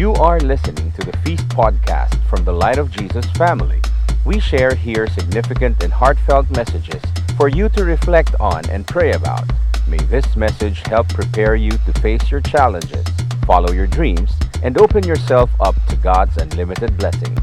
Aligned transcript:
You 0.00 0.14
are 0.14 0.40
listening 0.40 0.92
to 0.92 1.04
the 1.04 1.14
Feast 1.18 1.46
podcast 1.48 2.26
from 2.26 2.42
the 2.46 2.54
Light 2.54 2.78
of 2.78 2.90
Jesus 2.90 3.26
family. 3.32 3.82
We 4.24 4.40
share 4.40 4.74
here 4.74 5.06
significant 5.06 5.84
and 5.84 5.92
heartfelt 5.92 6.50
messages 6.52 7.02
for 7.36 7.48
you 7.48 7.68
to 7.68 7.84
reflect 7.84 8.34
on 8.40 8.66
and 8.70 8.86
pray 8.86 9.12
about. 9.12 9.44
May 9.86 9.98
this 9.98 10.36
message 10.36 10.80
help 10.86 11.10
prepare 11.10 11.54
you 11.54 11.72
to 11.72 11.92
face 12.00 12.30
your 12.30 12.40
challenges, 12.40 13.04
follow 13.44 13.72
your 13.72 13.86
dreams, 13.86 14.32
and 14.62 14.78
open 14.78 15.06
yourself 15.06 15.50
up 15.60 15.74
to 15.88 15.96
God's 15.96 16.38
unlimited 16.38 16.96
blessings. 16.96 17.38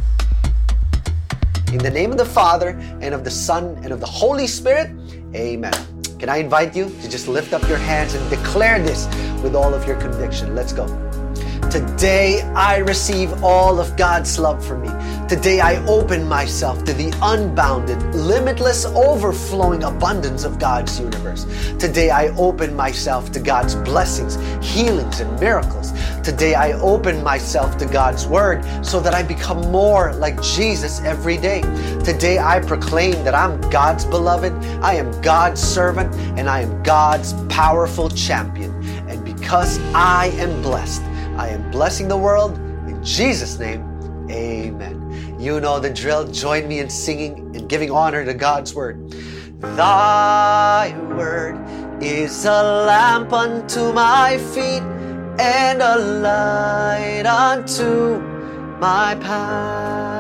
In 1.72 1.78
the 1.78 1.92
name 1.92 2.12
of 2.12 2.18
the 2.18 2.26
Father, 2.26 2.70
and 3.02 3.14
of 3.14 3.24
the 3.24 3.30
Son, 3.30 3.80
and 3.84 3.94
of 3.94 4.00
the 4.00 4.08
Holy 4.08 4.48
Spirit, 4.48 4.90
amen. 5.36 5.76
Can 6.18 6.28
I 6.28 6.38
invite 6.38 6.76
you 6.76 6.86
to 6.86 7.08
just 7.08 7.28
lift 7.28 7.54
up 7.54 7.62
your 7.70 7.78
hands 7.78 8.16
and 8.16 8.28
declare 8.32 8.82
this 8.82 9.06
with 9.44 9.54
all 9.54 9.76
of 9.76 9.86
your 9.86 10.02
conviction? 10.02 10.56
Let's 10.56 10.74
go. 10.74 11.07
Today 11.70 12.44
I 12.56 12.78
receive 12.78 13.44
all 13.44 13.80
of 13.80 13.98
God's 13.98 14.40
love 14.40 14.66
for 14.66 14.78
me. 14.78 14.88
Today 15.28 15.60
I 15.60 15.86
open 15.86 16.26
myself 16.26 16.86
to 16.86 16.94
the 16.94 17.14
unbounded, 17.22 18.02
limitless, 18.16 18.86
overflowing 18.86 19.84
abundance 19.84 20.46
of 20.46 20.60
God's 20.60 20.98
universe. 20.98 21.46
Today 21.78 22.10
I 22.10 22.28
open 22.38 22.74
myself 22.74 23.34
to 23.34 23.42
God's 23.42 23.76
blessings, 23.76 24.36
healings, 24.66 25.20
and 25.20 25.38
miracles. 25.42 25.92
Today 26.24 26.56
I 26.56 26.72
open 26.74 27.22
myself 27.22 27.78
to 27.80 27.86
God's 27.86 28.26
word 28.26 28.64
so 28.86 29.02
that 29.02 29.14
I 29.14 29.22
become 29.22 29.70
more 29.70 30.14
like 30.14 30.42
Jesus 30.42 31.02
every 31.02 31.36
day. 31.36 31.62
Today 32.06 32.40
I 32.40 32.62
proclaim 32.62 33.22
that 33.26 33.36
I'm 33.36 33.60
God's 33.70 34.06
beloved, 34.06 34.54
I 34.82 34.94
am 34.94 35.12
God's 35.22 35.62
servant, 35.62 36.16
and 36.40 36.50
I 36.50 36.62
am 36.62 36.82
God's 36.84 37.34
powerful 37.50 38.10
champion. 38.10 38.74
And 39.10 39.26
because 39.26 39.80
I 39.94 40.28
am 40.36 40.62
blessed, 40.62 41.02
I 41.38 41.50
am 41.50 41.70
blessing 41.70 42.08
the 42.08 42.18
world. 42.18 42.58
In 42.88 43.04
Jesus' 43.04 43.60
name, 43.60 43.84
amen. 44.32 45.38
You 45.40 45.60
know 45.62 45.80
the 45.80 45.92
drill. 45.92 46.26
Join 46.28 46.68
me 46.68 46.80
in 46.80 46.90
singing 46.90 47.56
and 47.56 47.70
giving 47.70 47.92
honor 47.92 48.26
to 48.26 48.34
God's 48.34 48.74
word. 48.74 49.12
Thy 49.62 50.98
word 51.16 51.58
is 52.02 52.46
a 52.46 52.64
lamp 52.86 53.34
unto 53.34 53.94
my 53.94 54.40
feet 54.54 54.82
and 55.40 55.82
a 55.82 55.98
light 55.98 57.26
unto 57.28 58.20
my 58.80 59.16
path. 59.22 60.18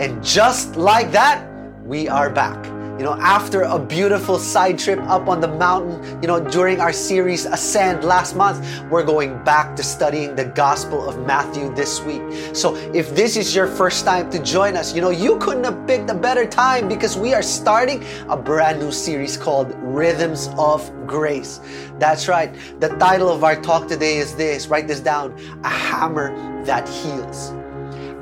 And 0.00 0.22
just 0.24 0.74
like 0.76 1.12
that, 1.12 1.46
we 1.84 2.08
are 2.08 2.30
back 2.30 2.75
you 2.98 3.04
know, 3.04 3.14
after 3.20 3.62
a 3.62 3.78
beautiful 3.78 4.38
side 4.38 4.78
trip 4.78 4.98
up 5.00 5.28
on 5.28 5.40
the 5.40 5.48
mountain, 5.48 6.00
you 6.22 6.28
know, 6.28 6.40
during 6.40 6.80
our 6.80 6.92
series 6.92 7.44
Ascend 7.44 8.04
last 8.04 8.34
month, 8.34 8.64
we're 8.90 9.04
going 9.04 9.42
back 9.44 9.76
to 9.76 9.82
studying 9.82 10.34
the 10.34 10.46
Gospel 10.46 11.06
of 11.06 11.18
Matthew 11.26 11.74
this 11.74 12.00
week. 12.00 12.22
So 12.54 12.74
if 12.94 13.14
this 13.14 13.36
is 13.36 13.54
your 13.54 13.66
first 13.66 14.06
time 14.06 14.30
to 14.30 14.42
join 14.42 14.76
us, 14.76 14.94
you 14.94 15.02
know, 15.02 15.10
you 15.10 15.38
couldn't 15.38 15.64
have 15.64 15.86
picked 15.86 16.08
a 16.08 16.14
better 16.14 16.46
time 16.46 16.88
because 16.88 17.18
we 17.18 17.34
are 17.34 17.42
starting 17.42 18.02
a 18.30 18.36
brand 18.36 18.80
new 18.80 18.90
series 18.90 19.36
called 19.36 19.74
Rhythms 19.82 20.48
of 20.56 20.90
Grace. 21.06 21.60
That's 21.98 22.28
right. 22.28 22.54
The 22.80 22.88
title 22.96 23.28
of 23.28 23.44
our 23.44 23.60
talk 23.60 23.88
today 23.88 24.16
is 24.16 24.34
this 24.36 24.68
write 24.68 24.88
this 24.88 25.00
down 25.00 25.38
A 25.64 25.68
Hammer 25.68 26.64
That 26.64 26.88
Heals 26.88 27.52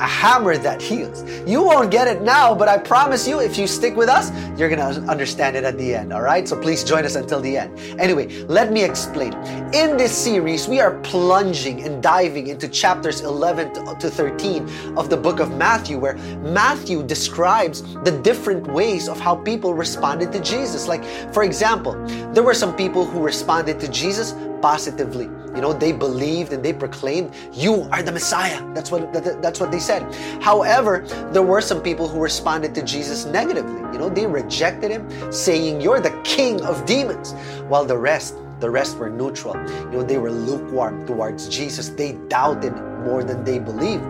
a 0.01 0.07
hammer 0.07 0.57
that 0.59 0.83
heals. 0.83 1.23
You 1.47 1.63
won't 1.63 1.91
get 1.91 2.09
it 2.09 2.23
now, 2.23 2.55
but 2.55 2.69
I 2.69 2.79
promise 2.79 3.27
you, 3.29 3.41
if 3.41 3.57
you 3.57 3.67
stick 3.67 3.97
with 3.97 4.09
us, 4.09 4.31
you're 4.59 4.69
to 4.75 5.05
understand 5.09 5.57
it 5.57 5.65
at 5.65 5.79
the 5.79 5.95
end, 5.95 6.13
all 6.13 6.23
right? 6.23 6.49
So 6.49 6.61
please 6.61 6.85
join 6.85 7.05
us 7.05 7.15
until 7.15 7.41
the 7.41 7.57
end. 7.57 7.79
Anyway, 8.01 8.43
let 8.45 8.73
me 8.73 8.83
explain. 8.83 9.33
In 9.73 9.97
this 9.97 10.17
series, 10.17 10.69
we 10.69 10.81
are 10.81 10.99
plunging 11.01 11.83
and 11.83 12.03
diving 12.03 12.49
into 12.49 12.69
chapters 12.69 13.21
11 13.21 13.73
to 13.99 14.11
13 14.11 14.97
of 14.97 15.11
the 15.11 15.17
book 15.17 15.41
of 15.41 15.57
Matthew, 15.57 15.99
where 15.99 16.17
Matthew 16.39 17.03
describes 17.03 17.83
the 18.05 18.21
different 18.23 18.67
ways 18.67 19.09
of 19.09 19.21
how 19.21 19.37
people 19.37 19.75
responded 19.75 20.33
to 20.33 20.41
Jesus. 20.41 20.89
Like, 20.89 21.05
for 21.33 21.45
example, 21.45 21.95
there 22.33 22.43
were 22.43 22.55
some 22.55 22.75
people 22.77 23.05
who 23.05 23.21
responded 23.21 23.81
to 23.81 23.89
Jesus 23.89 24.35
positively. 24.65 25.29
You 25.55 25.61
know, 25.61 25.75
they 25.75 25.93
believed 25.93 26.55
and 26.55 26.65
they 26.65 26.73
proclaimed, 26.73 27.29
"You 27.53 27.87
are 27.93 28.03
the 28.03 28.15
Messiah." 28.19 28.61
That's 28.73 28.91
what 28.91 29.13
that's 29.45 29.61
what 29.61 29.71
they 29.71 29.83
said. 29.91 30.01
However, 30.41 31.05
there 31.35 31.47
were 31.53 31.61
some 31.61 31.81
people 31.89 32.07
who 32.09 32.19
responded 32.31 32.75
to 32.79 32.83
Jesus 32.95 33.27
negatively. 33.27 33.81
You 33.93 33.99
know, 34.01 34.09
they 34.09 34.27
rejected 34.27 34.91
him, 34.91 35.05
saying, 35.31 35.83
"You're 35.85 36.01
the 36.01 36.17
king 36.37 36.55
of 36.71 36.87
demons," 36.87 37.35
while 37.69 37.85
the 37.93 37.99
rest 38.11 38.41
the 38.65 38.71
rest 38.71 38.97
were 39.01 39.11
neutral. 39.11 39.55
You 39.91 39.99
know, 39.99 40.03
they 40.13 40.17
were 40.25 40.33
lukewarm 40.33 41.05
towards 41.11 41.43
Jesus. 41.59 41.93
They 42.01 42.13
doubted 42.39 42.75
more 43.05 43.23
than 43.23 43.45
they 43.45 43.59
believed. 43.59 44.09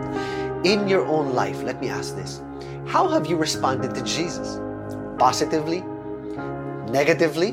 In 0.63 0.87
your 0.87 1.05
own 1.17 1.35
life, 1.43 1.59
let 1.69 1.81
me 1.83 1.89
ask 1.99 2.15
this 2.23 2.33
How 2.95 3.05
have 3.09 3.27
you 3.27 3.37
responded 3.49 3.91
to 3.99 4.03
Jesus? 4.17 4.49
Positively? 5.19 5.83
Negatively? 7.01 7.51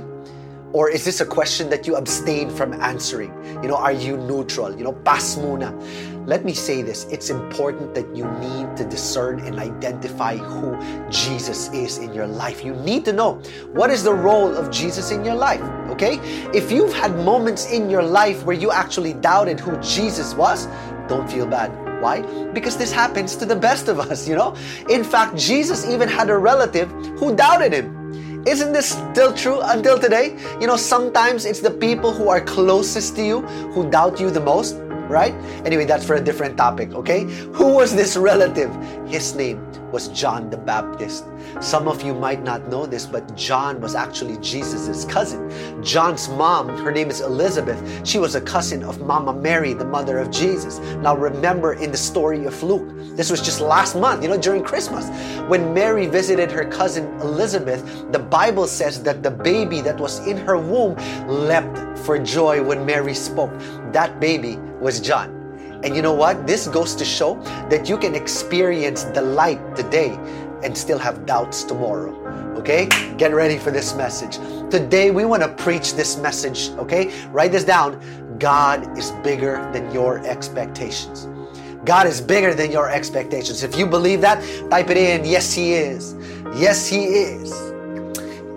Or 0.74 0.90
is 0.90 1.04
this 1.04 1.20
a 1.20 1.26
question 1.26 1.70
that 1.70 1.86
you 1.86 1.96
abstain 1.96 2.50
from 2.50 2.74
answering? 2.74 3.34
You 3.62 3.68
know, 3.68 3.76
are 3.76 3.92
you 3.92 4.16
neutral? 4.16 4.76
You 4.76 4.86
know, 4.86 4.94
pas 4.94 5.36
muna. 5.36 5.72
Let 6.28 6.46
me 6.46 6.54
say 6.54 6.82
this. 6.82 7.06
It's 7.06 7.30
important 7.30 7.94
that 7.96 8.16
you 8.16 8.26
need 8.40 8.78
to 8.78 8.86
discern 8.86 9.40
and 9.40 9.60
identify 9.60 10.38
who 10.38 10.80
Jesus 11.10 11.70
is 11.74 11.98
in 11.98 12.14
your 12.14 12.28
life. 12.28 12.64
You 12.64 12.76
need 12.76 13.04
to 13.06 13.12
know 13.12 13.42
what 13.74 13.90
is 13.90 14.04
the 14.04 14.14
role 14.14 14.56
of 14.56 14.72
Jesus 14.72 15.12
in 15.12 15.26
your 15.26 15.36
life, 15.36 15.62
okay? 15.90 16.20
If 16.54 16.72
you've 16.72 16.94
had 16.94 17.18
moments 17.18 17.70
in 17.70 17.90
your 17.90 18.04
life 18.04 18.46
where 18.46 18.56
you 18.56 18.72
actually 18.72 19.14
doubted 19.14 19.60
who 19.60 19.76
Jesus 19.82 20.36
was, 20.36 20.68
don't 21.08 21.30
feel 21.30 21.48
bad. 21.48 21.72
Why? 22.02 22.22
Because 22.54 22.78
this 22.78 22.92
happens 22.92 23.36
to 23.36 23.46
the 23.46 23.56
best 23.56 23.88
of 23.88 24.00
us, 24.00 24.28
you 24.28 24.36
know? 24.36 24.56
In 24.90 25.04
fact, 25.04 25.36
Jesus 25.36 25.88
even 25.88 26.08
had 26.08 26.30
a 26.30 26.38
relative 26.38 26.90
who 27.20 27.36
doubted 27.36 27.74
him. 27.74 28.01
Isn't 28.46 28.74
this 28.74 28.90
still 28.90 29.34
true 29.34 29.60
until 29.62 30.00
today? 30.00 30.36
You 30.60 30.68
know, 30.68 30.76
sometimes 30.76 31.46
it's 31.46 31.60
the 31.60 31.70
people 31.70 32.12
who 32.12 32.30
are 32.30 32.42
closest 32.42 33.16
to 33.18 33.24
you 33.24 33.42
who 33.74 33.90
doubt 33.90 34.20
you 34.20 34.32
the 34.32 34.40
most, 34.40 34.78
right? 35.10 35.34
Anyway, 35.64 35.86
that's 35.86 36.06
for 36.06 36.16
a 36.16 36.22
different 36.22 36.58
topic, 36.58 36.94
okay? 36.94 37.24
Who 37.54 37.74
was 37.74 37.96
this 37.96 38.18
relative? 38.18 38.74
His 39.08 39.36
name 39.36 39.66
was 39.92 40.08
John 40.10 40.50
the 40.50 40.58
Baptist. 40.58 41.26
Some 41.60 41.88
of 41.88 42.02
you 42.02 42.14
might 42.14 42.44
not 42.44 42.68
know 42.70 42.86
this, 42.86 43.06
but 43.06 43.36
John 43.36 43.82
was 43.82 43.96
actually 43.96 44.38
Jesus' 44.38 45.06
cousin. 45.06 45.50
John's 45.84 46.30
mom, 46.30 46.70
her 46.70 46.92
name 46.92 47.10
is 47.10 47.22
Elizabeth, 47.22 48.08
she 48.08 48.20
was 48.20 48.36
a 48.36 48.42
cousin 48.42 48.84
of 48.84 49.02
Mama 49.02 49.34
Mary, 49.34 49.74
the 49.74 49.86
mother 49.86 50.18
of 50.18 50.32
Jesus. 50.32 50.80
Now 50.98 51.16
remember 51.16 51.74
in 51.74 51.92
the 51.92 51.98
story 51.98 52.46
of 52.46 52.62
Luke, 52.64 52.88
this 53.18 53.30
was 53.30 53.42
just 53.42 53.60
last 53.60 53.96
month, 53.96 54.24
you 54.24 54.30
know, 54.30 54.38
during 54.38 54.64
Christmas, 54.64 55.10
when 55.50 55.74
Mary 55.74 56.08
visited 56.08 56.52
her 56.52 56.66
cousin 56.66 57.06
Elizabeth, 57.22 58.12
the 58.12 58.20
Bible 58.20 58.68
says 58.68 59.04
that 59.04 59.24
the 59.24 59.32
baby 59.32 59.82
that 59.82 60.00
was 60.00 60.26
in 60.28 60.38
her 60.38 60.58
womb 60.58 60.96
leapt 61.28 62.00
for 62.00 62.18
joy 62.18 62.64
when 62.64 62.86
Mary 62.86 63.14
spoke. 63.14 63.52
That 63.92 64.20
baby 64.20 64.58
was 64.80 65.00
John. 65.00 65.41
And 65.84 65.96
you 65.96 66.02
know 66.02 66.14
what? 66.14 66.46
This 66.46 66.68
goes 66.68 66.96
to 66.96 67.06
show 67.06 67.42
that 67.70 67.90
you 67.90 67.98
can 67.98 68.14
experience 68.16 69.04
the 69.04 69.22
light 69.22 69.76
today 69.76 70.18
and 70.64 70.78
still 70.78 71.00
have 71.00 71.26
doubts 71.26 71.64
tomorrow. 71.64 72.16
Okay? 72.58 72.88
Get 73.18 73.34
ready 73.34 73.58
for 73.58 73.72
this 73.72 73.96
message. 73.96 74.38
Today 74.70 75.10
we 75.10 75.26
want 75.26 75.42
to 75.42 75.50
preach 75.50 75.96
this 75.96 76.18
message. 76.18 76.70
Okay? 76.78 77.12
Write 77.30 77.52
this 77.52 77.64
down. 77.64 78.00
God 78.38 78.98
is 78.98 79.12
bigger 79.24 79.70
than 79.74 79.92
your 79.92 80.20
expectations. 80.26 81.28
God 81.84 82.06
is 82.06 82.22
bigger 82.22 82.54
than 82.54 82.72
your 82.72 82.90
expectations. 82.90 83.64
If 83.64 83.76
you 83.76 83.88
believe 83.88 84.22
that, 84.22 84.44
type 84.70 84.92
it 84.92 84.98
in. 84.98 85.26
Yes, 85.26 85.52
He 85.52 85.74
is. 85.74 86.16
Yes, 86.56 86.88
He 86.88 87.06
is. 87.06 87.52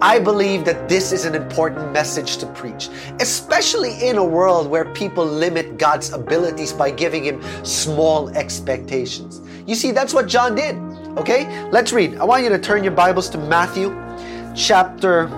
I 0.05 0.19
believe 0.19 0.67
that 0.67 0.87
this 0.87 1.13
is 1.13 1.25
an 1.25 1.35
important 1.35 1.91
message 1.91 2.37
to 2.37 2.47
preach, 2.49 2.91
especially 3.21 4.07
in 4.07 4.19
a 4.19 4.25
world 4.25 4.69
where 4.69 4.85
people 4.93 5.25
limit 5.25 5.79
God's 5.79 6.13
abilities 6.13 6.75
by 6.75 6.91
giving 6.91 7.25
Him 7.25 7.43
small 7.65 8.29
expectations. 8.37 9.41
You 9.67 9.75
see, 9.75 9.93
that's 9.93 10.13
what 10.13 10.27
John 10.27 10.55
did. 10.55 10.77
Okay, 11.17 11.49
let's 11.71 11.91
read. 11.95 12.19
I 12.19 12.25
want 12.25 12.43
you 12.43 12.51
to 12.51 12.59
turn 12.59 12.85
your 12.85 12.93
Bibles 12.93 13.31
to 13.31 13.39
Matthew 13.39 13.97
chapter, 14.55 15.29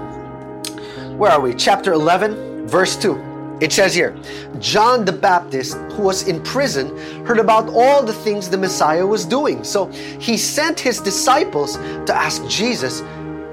where 1.16 1.30
are 1.30 1.40
we? 1.40 1.54
Chapter 1.54 1.92
11, 1.92 2.66
verse 2.66 2.96
2. 2.96 3.58
It 3.60 3.72
says 3.72 3.94
here, 3.94 4.18
John 4.58 5.04
the 5.04 5.12
Baptist, 5.12 5.76
who 5.92 6.02
was 6.02 6.26
in 6.26 6.42
prison, 6.42 6.88
heard 7.24 7.38
about 7.38 7.68
all 7.68 8.02
the 8.02 8.12
things 8.12 8.50
the 8.50 8.58
Messiah 8.58 9.06
was 9.06 9.24
doing. 9.24 9.62
So 9.62 9.86
he 10.18 10.36
sent 10.36 10.80
his 10.80 10.98
disciples 11.00 11.76
to 11.76 12.12
ask 12.12 12.44
Jesus, 12.48 13.02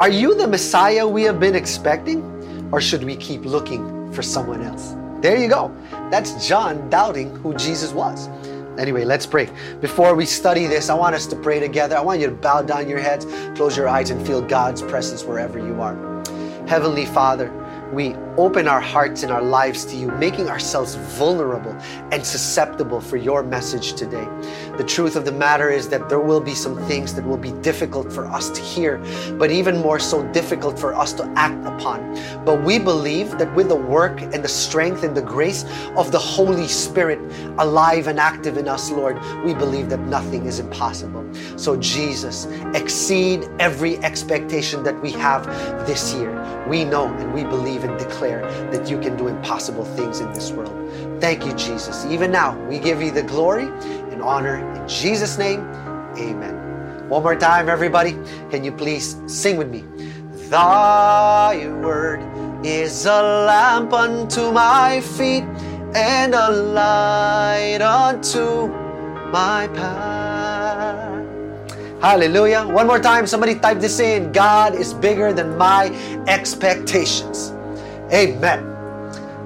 are 0.03 0.09
you 0.09 0.35
the 0.35 0.45
Messiah 0.45 1.07
we 1.07 1.23
have 1.23 1.39
been 1.39 1.55
expecting? 1.55 2.21
Or 2.73 2.81
should 2.81 3.05
we 3.05 3.15
keep 3.15 3.45
looking 3.45 4.11
for 4.11 4.21
someone 4.21 4.61
else? 4.61 4.97
There 5.21 5.37
you 5.37 5.47
go. 5.47 5.73
That's 6.11 6.45
John 6.45 6.89
doubting 6.89 7.33
who 7.37 7.53
Jesus 7.55 7.93
was. 7.93 8.27
Anyway, 8.77 9.05
let's 9.05 9.25
pray. 9.25 9.49
Before 9.79 10.13
we 10.13 10.25
study 10.25 10.65
this, 10.65 10.89
I 10.89 10.93
want 10.93 11.15
us 11.15 11.25
to 11.27 11.37
pray 11.37 11.61
together. 11.61 11.95
I 11.95 12.01
want 12.01 12.19
you 12.19 12.27
to 12.27 12.33
bow 12.33 12.63
down 12.63 12.89
your 12.89 12.99
heads, 12.99 13.25
close 13.55 13.77
your 13.77 13.87
eyes, 13.87 14.09
and 14.09 14.27
feel 14.27 14.41
God's 14.41 14.81
presence 14.81 15.23
wherever 15.23 15.57
you 15.57 15.81
are. 15.81 15.95
Heavenly 16.67 17.05
Father, 17.05 17.49
we 17.93 18.13
open 18.37 18.67
our 18.67 18.81
hearts 18.81 19.21
and 19.23 19.31
our 19.31 19.41
lives 19.41 19.85
to 19.85 19.95
you, 19.95 20.07
making 20.13 20.49
ourselves 20.49 20.95
vulnerable 20.95 21.75
and 22.11 22.25
susceptible 22.25 22.99
for 22.99 23.17
your 23.17 23.43
message 23.43 23.93
today. 23.93 24.27
The 24.77 24.83
truth 24.83 25.15
of 25.15 25.23
the 25.23 25.31
matter 25.31 25.69
is 25.69 25.87
that 25.89 26.09
there 26.09 26.19
will 26.19 26.39
be 26.39 26.55
some 26.55 26.75
things 26.87 27.13
that 27.13 27.25
will 27.25 27.37
be 27.37 27.51
difficult 27.61 28.11
for 28.11 28.25
us 28.25 28.49
to 28.49 28.61
hear, 28.61 28.97
but 29.37 29.51
even 29.51 29.77
more 29.77 29.99
so 29.99 30.23
difficult 30.31 30.79
for 30.79 30.95
us 30.95 31.13
to 31.13 31.25
act 31.35 31.63
upon. 31.65 32.15
But 32.43 32.63
we 32.63 32.79
believe 32.79 33.37
that 33.37 33.53
with 33.55 33.69
the 33.69 33.75
work 33.75 34.21
and 34.21 34.43
the 34.43 34.47
strength 34.47 35.03
and 35.03 35.15
the 35.15 35.21
grace 35.21 35.63
of 35.95 36.11
the 36.11 36.19
Holy 36.19 36.67
Spirit 36.67 37.19
alive 37.59 38.07
and 38.07 38.19
active 38.19 38.57
in 38.57 38.67
us, 38.67 38.89
Lord, 38.89 39.19
we 39.43 39.53
believe 39.53 39.89
that 39.89 39.99
nothing 39.99 40.47
is 40.47 40.59
impossible. 40.59 41.23
So, 41.55 41.77
Jesus, 41.77 42.47
exceed 42.73 43.47
every 43.59 43.97
expectation 43.99 44.81
that 44.83 44.99
we 45.01 45.11
have 45.11 45.45
this 45.85 46.13
year. 46.15 46.31
We 46.67 46.83
know 46.83 47.13
and 47.13 47.33
we 47.33 47.43
believe 47.43 47.83
and 47.83 47.97
declare 47.99 48.22
that 48.31 48.89
you 48.89 48.99
can 48.99 49.15
do 49.17 49.27
impossible 49.27 49.85
things 49.85 50.19
in 50.19 50.31
this 50.33 50.51
world. 50.51 50.73
Thank 51.19 51.45
you, 51.45 51.53
Jesus. 51.53 52.05
Even 52.05 52.31
now, 52.31 52.57
we 52.67 52.79
give 52.79 53.01
you 53.01 53.11
the 53.11 53.23
glory 53.23 53.65
and 54.11 54.21
honor. 54.21 54.57
In 54.75 54.87
Jesus' 54.87 55.37
name, 55.37 55.61
amen. 56.17 57.09
One 57.09 57.23
more 57.23 57.35
time, 57.35 57.69
everybody. 57.69 58.17
Can 58.49 58.63
you 58.63 58.71
please 58.71 59.17
sing 59.27 59.57
with 59.57 59.69
me? 59.69 59.83
Thy 60.49 61.67
word 61.81 62.21
is 62.65 63.05
a 63.05 63.21
lamp 63.45 63.93
unto 63.93 64.51
my 64.51 65.01
feet 65.01 65.43
and 65.95 66.33
a 66.33 66.49
light 66.49 67.81
unto 67.81 68.67
my 69.31 69.67
path. 69.67 71.13
Hallelujah. 72.01 72.67
One 72.67 72.85
more 72.85 72.99
time, 72.99 73.25
somebody 73.27 73.55
type 73.55 73.79
this 73.79 73.99
in. 73.99 74.33
God 74.33 74.75
is 74.75 74.93
bigger 74.93 75.31
than 75.31 75.57
my 75.57 75.87
expectations. 76.27 77.53
Amen. 78.13 78.63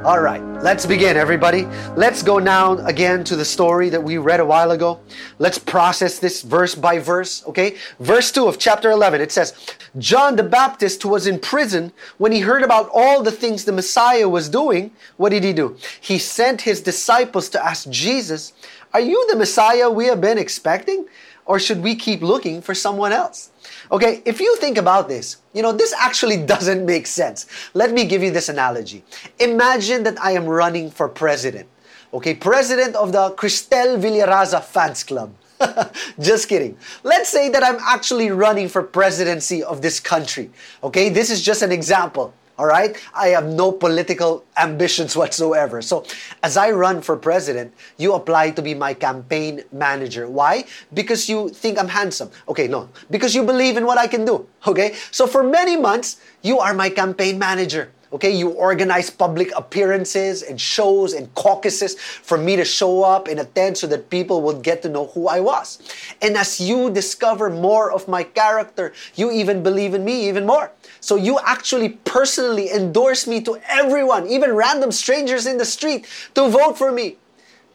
All 0.03 0.19
right, 0.19 0.43
let's 0.61 0.85
begin, 0.85 1.15
everybody. 1.15 1.65
Let's 1.95 2.21
go 2.21 2.37
now 2.37 2.73
again 2.85 3.23
to 3.23 3.37
the 3.37 3.45
story 3.45 3.87
that 3.87 4.03
we 4.03 4.17
read 4.17 4.41
a 4.41 4.45
while 4.45 4.71
ago. 4.71 4.99
Let's 5.39 5.57
process 5.57 6.19
this 6.19 6.41
verse 6.41 6.75
by 6.75 6.99
verse, 6.99 7.45
okay? 7.47 7.77
Verse 8.01 8.29
2 8.29 8.45
of 8.45 8.59
chapter 8.59 8.91
11, 8.91 9.21
it 9.21 9.31
says, 9.31 9.53
John 9.97 10.35
the 10.35 10.43
Baptist, 10.43 11.01
who 11.01 11.09
was 11.09 11.27
in 11.27 11.39
prison, 11.39 11.93
when 12.17 12.33
he 12.33 12.41
heard 12.41 12.61
about 12.61 12.89
all 12.93 13.23
the 13.23 13.31
things 13.31 13.63
the 13.63 13.71
Messiah 13.71 14.27
was 14.27 14.49
doing, 14.49 14.91
what 15.15 15.29
did 15.29 15.45
he 15.45 15.53
do? 15.53 15.77
He 16.01 16.19
sent 16.19 16.59
his 16.59 16.81
disciples 16.81 17.47
to 17.49 17.65
ask 17.65 17.89
Jesus, 17.89 18.51
Are 18.93 18.99
you 18.99 19.25
the 19.29 19.37
Messiah 19.37 19.89
we 19.89 20.07
have 20.07 20.19
been 20.19 20.37
expecting? 20.37 21.05
Or 21.47 21.59
should 21.59 21.81
we 21.81 21.95
keep 21.95 22.21
looking 22.21 22.61
for 22.61 22.75
someone 22.75 23.13
else? 23.13 23.49
Okay, 23.89 24.21
if 24.25 24.41
you 24.41 24.55
think 24.57 24.77
about 24.77 25.07
this, 25.07 25.37
you 25.53 25.61
know, 25.61 25.71
this 25.71 25.93
actually 25.97 26.37
doesn't 26.53 26.85
make 26.85 27.07
sense. 27.07 27.47
Let 27.73 27.93
me 27.93 28.05
give 28.05 28.21
you 28.21 28.31
this 28.31 28.49
analogy. 28.49 29.03
Imagine 29.39 30.03
that 30.03 30.21
I 30.21 30.31
am 30.33 30.45
running 30.45 30.91
for 30.91 31.07
president. 31.07 31.67
Okay, 32.13 32.35
president 32.35 32.95
of 32.95 33.11
the 33.11 33.31
Cristel 33.31 33.97
Villaraza 33.97 34.61
Fans 34.61 35.03
Club. 35.03 35.33
just 36.19 36.47
kidding. 36.47 36.77
Let's 37.03 37.29
say 37.29 37.49
that 37.49 37.63
I'm 37.63 37.79
actually 37.81 38.29
running 38.29 38.67
for 38.67 38.83
presidency 38.83 39.63
of 39.63 39.81
this 39.81 39.99
country. 39.99 40.51
Okay, 40.83 41.09
this 41.09 41.29
is 41.29 41.41
just 41.41 41.61
an 41.61 41.71
example. 41.71 42.33
All 42.57 42.65
right? 42.65 42.97
I 43.13 43.27
have 43.29 43.45
no 43.45 43.71
political 43.71 44.43
ambitions 44.57 45.15
whatsoever. 45.15 45.81
So, 45.81 46.05
as 46.41 46.57
I 46.57 46.71
run 46.71 47.01
for 47.01 47.15
president, 47.15 47.73
you 47.97 48.13
apply 48.13 48.51
to 48.51 48.61
be 48.61 48.73
my 48.73 48.93
campaign 48.93 49.63
manager. 49.71 50.27
Why? 50.27 50.65
Because 50.93 51.29
you 51.29 51.49
think 51.49 51.77
I'm 51.77 51.87
handsome. 51.87 52.31
Okay, 52.49 52.67
no. 52.67 52.89
Because 53.11 53.35
you 53.35 53.43
believe 53.43 53.77
in 53.77 53.85
what 53.85 53.97
I 53.97 54.07
can 54.07 54.25
do. 54.25 54.47
Okay? 54.65 54.95
So, 55.11 55.27
for 55.27 55.43
many 55.43 55.77
months, 55.77 56.19
you 56.41 56.59
are 56.59 56.73
my 56.73 56.89
campaign 56.89 57.37
manager. 57.37 57.91
Okay, 58.13 58.31
you 58.31 58.51
organize 58.51 59.09
public 59.09 59.51
appearances 59.53 60.41
and 60.41 60.59
shows 60.61 61.11
and 61.11 61.33
caucuses 61.35 61.99
for 61.99 62.37
me 62.37 62.55
to 62.55 62.63
show 62.63 63.03
up 63.03 63.27
and 63.27 63.37
attend 63.37 63.77
so 63.77 63.85
that 63.87 64.09
people 64.09 64.41
would 64.43 64.63
get 64.63 64.81
to 64.83 64.89
know 64.89 65.07
who 65.07 65.27
I 65.27 65.41
was. 65.41 65.79
And 66.21 66.37
as 66.37 66.61
you 66.61 66.89
discover 66.89 67.49
more 67.49 67.91
of 67.91 68.07
my 68.07 68.23
character, 68.23 68.93
you 69.15 69.29
even 69.31 69.61
believe 69.61 69.93
in 69.93 70.05
me 70.05 70.29
even 70.29 70.45
more. 70.45 70.71
So 71.07 71.15
you 71.15 71.39
actually 71.39 71.95
personally 72.03 72.69
endorse 72.69 73.27
me 73.27 73.39
to 73.43 73.57
everyone, 73.69 74.27
even 74.27 74.51
random 74.51 74.91
strangers 74.91 75.45
in 75.45 75.57
the 75.57 75.63
street, 75.63 76.05
to 76.35 76.49
vote 76.49 76.77
for 76.77 76.91
me. 76.91 77.15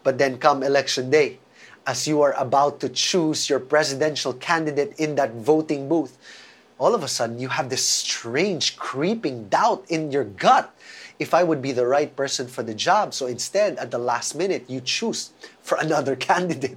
But 0.03 0.19
then 0.19 0.37
come 0.37 0.63
election 0.63 1.09
day, 1.09 1.39
as 1.87 2.07
you 2.07 2.21
are 2.21 2.35
about 2.37 2.79
to 2.81 2.91
choose 2.91 3.49
your 3.49 3.59
presidential 3.59 4.35
candidate 4.35 4.93
in 4.99 5.15
that 5.15 5.33
voting 5.33 5.89
booth, 5.89 6.19
all 6.77 6.95
of 6.95 7.03
a 7.03 7.09
sudden 7.09 7.39
you 7.39 7.49
have 7.49 7.71
this 7.71 7.83
strange 7.83 8.77
creeping 8.77 9.49
doubt 9.49 9.87
in 9.89 10.13
your 10.13 10.25
gut 10.25 10.71
if 11.19 11.33
I 11.33 11.43
would 11.43 11.63
be 11.63 11.73
the 11.73 11.87
right 11.87 12.15
person 12.15 12.47
for 12.47 12.63
the 12.63 12.75
job. 12.75 13.15
So 13.15 13.29
instead, 13.29 13.79
at 13.79 13.91
the 13.91 13.97
last 13.97 14.35
minute, 14.35 14.69
you 14.69 14.83
choose 14.83 15.31
for 15.63 15.79
another 15.79 16.17
candidate. 16.29 16.77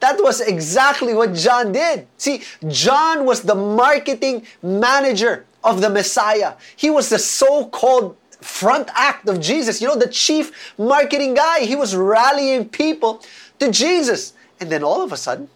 That 0.00 0.16
was 0.22 0.40
exactly 0.40 1.12
what 1.12 1.34
John 1.34 1.72
did. 1.72 2.06
See, 2.16 2.40
John 2.68 3.26
was 3.26 3.42
the 3.42 3.54
marketing 3.54 4.46
manager 4.62 5.44
of 5.64 5.80
the 5.80 5.90
Messiah. 5.90 6.54
He 6.76 6.90
was 6.90 7.08
the 7.08 7.18
so 7.18 7.66
called 7.66 8.16
front 8.40 8.90
act 8.94 9.28
of 9.28 9.40
Jesus, 9.40 9.80
you 9.80 9.88
know, 9.88 9.96
the 9.96 10.08
chief 10.08 10.74
marketing 10.78 11.34
guy. 11.34 11.60
He 11.60 11.74
was 11.74 11.96
rallying 11.96 12.68
people 12.68 13.22
to 13.58 13.70
Jesus. 13.70 14.34
And 14.60 14.70
then 14.70 14.84
all 14.84 15.02
of 15.02 15.12
a 15.12 15.16
sudden, 15.16 15.48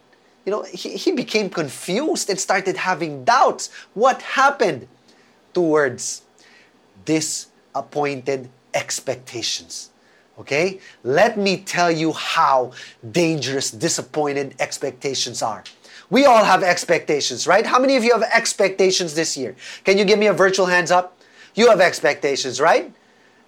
you 0.44 0.50
know, 0.50 0.62
he, 0.62 0.96
he 0.96 1.12
became 1.12 1.50
confused 1.50 2.31
and 2.31 2.40
started 2.40 2.78
having 2.78 3.25
doubts. 3.25 3.70
What 3.93 4.22
happened? 4.22 4.88
Two 5.52 5.62
words 5.62 6.22
disappointed 7.05 8.50
expectations. 8.75 9.90
Okay? 10.38 10.78
Let 11.05 11.38
me 11.38 11.58
tell 11.58 11.90
you 11.90 12.12
how 12.12 12.72
dangerous 13.10 13.70
disappointed 13.70 14.55
expectations 14.60 15.43
are. 15.43 15.64
We 16.10 16.25
all 16.25 16.44
have 16.44 16.62
expectations, 16.62 17.46
right? 17.46 17.66
How 17.66 17.78
many 17.78 17.96
of 17.96 18.05
you 18.05 18.12
have 18.12 18.22
expectations 18.22 19.14
this 19.14 19.37
year? 19.37 19.55
Can 19.84 19.99
you 19.99 20.05
give 20.05 20.19
me 20.19 20.26
a 20.26 20.32
virtual 20.32 20.66
hands 20.66 20.90
up? 20.90 21.19
You 21.55 21.69
have 21.69 21.81
expectations, 21.81 22.60
right? 22.60 22.93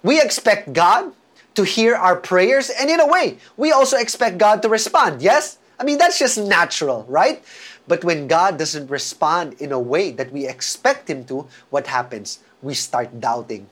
We 0.03 0.21
expect 0.21 0.73
God 0.73 1.13
to 1.55 1.63
hear 1.63 1.95
our 1.95 2.15
prayers, 2.15 2.69
and 2.69 2.89
in 2.89 2.99
a 2.99 3.07
way, 3.07 3.37
we 3.57 3.71
also 3.71 3.97
expect 3.97 4.37
God 4.37 4.61
to 4.61 4.69
respond, 4.69 5.21
yes? 5.21 5.57
I 5.79 5.83
mean, 5.83 5.97
that's 5.97 6.19
just 6.19 6.37
natural, 6.37 7.05
right? 7.09 7.43
But 7.87 8.03
when 8.03 8.27
God 8.27 8.57
doesn't 8.57 8.89
respond 8.89 9.53
in 9.59 9.71
a 9.71 9.79
way 9.79 10.11
that 10.11 10.31
we 10.31 10.47
expect 10.47 11.09
Him 11.09 11.25
to, 11.25 11.47
what 11.69 11.87
happens? 11.87 12.39
We 12.61 12.73
start 12.73 13.19
doubting. 13.19 13.67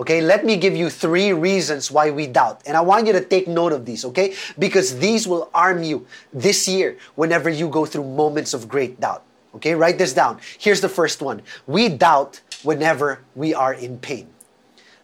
Okay, 0.00 0.22
let 0.22 0.46
me 0.46 0.56
give 0.56 0.74
you 0.74 0.88
three 0.88 1.34
reasons 1.34 1.90
why 1.90 2.10
we 2.10 2.26
doubt. 2.26 2.62
And 2.64 2.74
I 2.74 2.80
want 2.80 3.06
you 3.06 3.12
to 3.12 3.20
take 3.20 3.46
note 3.46 3.70
of 3.70 3.84
these, 3.84 4.02
okay? 4.06 4.34
Because 4.58 4.98
these 4.98 5.28
will 5.28 5.50
arm 5.52 5.82
you 5.82 6.06
this 6.32 6.66
year 6.66 6.96
whenever 7.16 7.50
you 7.50 7.68
go 7.68 7.84
through 7.84 8.04
moments 8.04 8.54
of 8.54 8.66
great 8.66 8.98
doubt. 8.98 9.22
Okay, 9.56 9.74
write 9.74 9.98
this 9.98 10.14
down. 10.14 10.40
Here's 10.58 10.80
the 10.80 10.88
first 10.88 11.20
one 11.20 11.42
we 11.66 11.90
doubt 11.90 12.40
whenever 12.62 13.20
we 13.34 13.52
are 13.52 13.74
in 13.74 13.98
pain. 13.98 14.28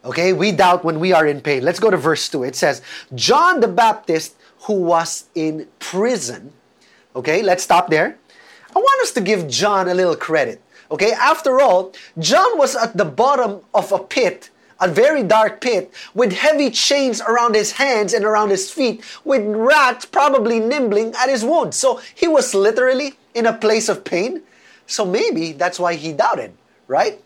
Okay, 0.03 0.33
we 0.33 0.50
doubt 0.50 0.83
when 0.83 0.99
we 0.99 1.12
are 1.12 1.26
in 1.26 1.43
pain. 1.43 1.62
Let's 1.62 1.81
go 1.81 1.91
to 1.91 1.99
verse 1.99 2.26
2. 2.31 2.45
It 2.45 2.57
says, 2.57 2.81
John 3.15 3.61
the 3.61 3.69
Baptist 3.69 4.37
who 4.62 4.81
was 4.81 5.29
in 5.35 5.69
prison. 5.79 6.55
Okay, 7.15 7.43
let's 7.43 7.62
stop 7.62 7.91
there. 7.91 8.17
I 8.75 8.79
want 8.79 9.03
us 9.03 9.12
to 9.12 9.21
give 9.21 9.47
John 9.47 9.88
a 9.88 9.95
little 9.95 10.17
credit. 10.17 10.62
Okay, 10.91 11.12
after 11.12 11.61
all, 11.61 11.93
John 12.19 12.57
was 12.57 12.76
at 12.76 12.97
the 12.97 13.05
bottom 13.05 13.61
of 13.75 13.93
a 13.93 13.99
pit, 13.99 14.49
a 14.80 14.88
very 14.88 15.23
dark 15.23 15.61
pit, 15.61 15.92
with 16.14 16.33
heavy 16.33 16.71
chains 16.71 17.21
around 17.21 17.54
his 17.54 17.73
hands 17.73 18.12
and 18.12 18.25
around 18.25 18.50
his 18.50 18.71
feet, 18.71 19.02
with 19.25 19.42
rats 19.45 20.04
probably 20.04 20.61
nibbling 20.61 21.14
at 21.14 21.28
his 21.28 21.45
wounds. 21.45 21.76
So 21.76 22.00
he 22.14 22.28
was 22.28 22.54
literally 22.54 23.14
in 23.35 23.47
a 23.47 23.52
place 23.52 23.88
of 23.88 24.04
pain. 24.04 24.42
So 24.87 25.04
maybe 25.04 25.52
that's 25.52 25.80
why 25.80 25.95
he 25.95 26.12
doubted, 26.12 26.52
right? 26.87 27.21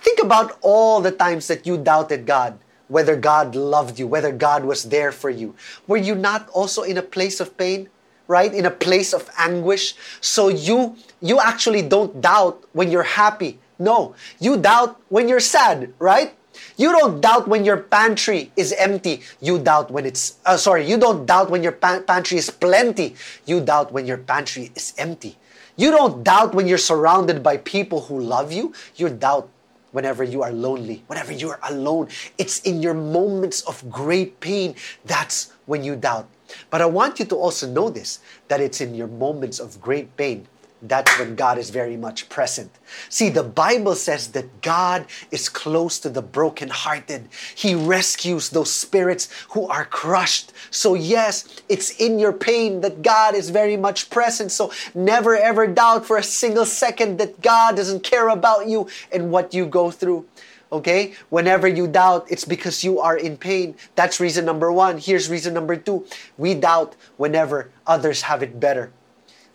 Think 0.00 0.20
about 0.20 0.58
all 0.60 1.00
the 1.00 1.10
times 1.10 1.48
that 1.48 1.66
you 1.66 1.78
doubted 1.78 2.26
God 2.26 2.58
whether 2.88 3.16
God 3.16 3.54
loved 3.54 3.98
you, 3.98 4.06
whether 4.06 4.32
God 4.32 4.64
was 4.64 4.84
there 4.84 5.12
for 5.12 5.30
you. 5.30 5.54
Were 5.86 5.96
you 5.96 6.14
not 6.14 6.48
also 6.50 6.82
in 6.82 6.96
a 6.96 7.02
place 7.02 7.38
of 7.38 7.56
pain? 7.56 7.88
Right? 8.26 8.52
In 8.52 8.66
a 8.66 8.70
place 8.70 9.14
of 9.14 9.30
anguish. 9.38 9.94
So 10.20 10.48
you 10.48 10.96
you 11.20 11.40
actually 11.40 11.80
don't 11.80 12.20
doubt 12.20 12.62
when 12.72 12.90
you're 12.90 13.16
happy. 13.16 13.58
No, 13.78 14.14
you 14.38 14.58
doubt 14.58 15.00
when 15.08 15.28
you're 15.28 15.40
sad, 15.40 15.94
right? 15.98 16.36
You 16.78 16.92
don't 16.92 17.20
doubt 17.20 17.48
when 17.48 17.64
your 17.64 17.76
pantry 17.76 18.52
is 18.54 18.72
empty. 18.78 19.22
You 19.42 19.58
doubt 19.58 19.90
when 19.90 20.06
it's, 20.06 20.38
uh, 20.46 20.56
sorry, 20.56 20.86
you 20.86 20.96
don't 20.96 21.26
doubt 21.26 21.50
when 21.50 21.62
your 21.62 21.72
pa- 21.72 22.00
pantry 22.06 22.38
is 22.38 22.50
plenty. 22.50 23.16
You 23.46 23.60
doubt 23.60 23.90
when 23.90 24.06
your 24.06 24.18
pantry 24.18 24.70
is 24.76 24.94
empty. 24.96 25.36
You 25.76 25.90
don't 25.90 26.22
doubt 26.22 26.54
when 26.54 26.68
you're 26.68 26.78
surrounded 26.78 27.42
by 27.42 27.58
people 27.58 28.02
who 28.02 28.20
love 28.20 28.52
you. 28.52 28.72
You 28.94 29.10
doubt 29.10 29.50
whenever 29.90 30.22
you 30.22 30.42
are 30.42 30.52
lonely, 30.52 31.02
whenever 31.08 31.32
you 31.32 31.50
are 31.50 31.58
alone. 31.68 32.08
It's 32.38 32.60
in 32.60 32.80
your 32.80 32.94
moments 32.94 33.62
of 33.62 33.82
great 33.90 34.38
pain 34.38 34.76
that's 35.04 35.52
when 35.66 35.82
you 35.82 35.96
doubt. 35.96 36.28
But 36.70 36.80
I 36.80 36.86
want 36.86 37.18
you 37.18 37.26
to 37.26 37.36
also 37.36 37.66
know 37.66 37.90
this 37.90 38.20
that 38.46 38.60
it's 38.60 38.80
in 38.80 38.94
your 38.94 39.08
moments 39.08 39.58
of 39.58 39.80
great 39.80 40.16
pain 40.16 40.46
that's 40.82 41.18
when 41.18 41.34
God 41.34 41.58
is 41.58 41.70
very 41.70 41.96
much 41.96 42.28
present. 42.28 42.70
See, 43.08 43.28
the 43.30 43.42
Bible 43.42 43.94
says 43.94 44.28
that 44.28 44.62
God 44.62 45.06
is 45.30 45.48
close 45.48 45.98
to 46.00 46.08
the 46.08 46.22
brokenhearted. 46.22 47.28
He 47.54 47.74
rescues 47.74 48.50
those 48.50 48.72
spirits 48.72 49.28
who 49.50 49.66
are 49.68 49.84
crushed. 49.84 50.52
So, 50.70 50.94
yes, 50.94 51.62
it's 51.68 51.90
in 51.98 52.18
your 52.18 52.32
pain 52.32 52.80
that 52.82 53.02
God 53.02 53.34
is 53.34 53.50
very 53.50 53.76
much 53.76 54.08
present. 54.10 54.52
So, 54.52 54.72
never 54.94 55.36
ever 55.36 55.66
doubt 55.66 56.06
for 56.06 56.16
a 56.16 56.22
single 56.22 56.64
second 56.64 57.18
that 57.18 57.40
God 57.40 57.76
doesn't 57.76 58.04
care 58.04 58.28
about 58.28 58.68
you 58.68 58.88
and 59.10 59.32
what 59.32 59.52
you 59.52 59.66
go 59.66 59.90
through. 59.90 60.26
Okay? 60.70 61.14
Whenever 61.30 61.66
you 61.66 61.88
doubt, 61.88 62.26
it's 62.30 62.44
because 62.44 62.84
you 62.84 63.00
are 63.00 63.16
in 63.16 63.36
pain. 63.36 63.74
That's 63.94 64.20
reason 64.20 64.44
number 64.44 64.70
one. 64.70 64.98
Here's 64.98 65.30
reason 65.30 65.54
number 65.54 65.76
two. 65.76 66.06
We 66.36 66.54
doubt 66.54 66.94
whenever 67.16 67.70
others 67.86 68.22
have 68.22 68.42
it 68.42 68.60
better. 68.60 68.92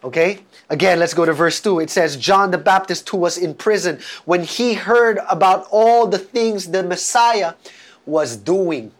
Okay? 0.03 0.39
Again, 0.69 0.99
let's 0.99 1.13
go 1.13 1.25
to 1.25 1.33
verse 1.33 1.61
2. 1.61 1.79
It 1.79 1.89
says, 1.89 2.17
John 2.17 2.51
the 2.51 2.57
Baptist, 2.57 3.07
who 3.09 3.17
was 3.17 3.37
in 3.37 3.55
prison, 3.55 3.99
when 4.25 4.43
he 4.43 4.73
heard 4.73 5.19
about 5.29 5.67
all 5.71 6.07
the 6.07 6.17
things 6.19 6.71
the 6.71 6.83
Messiah 6.83 7.53
was 8.05 8.35
doing. 8.35 8.91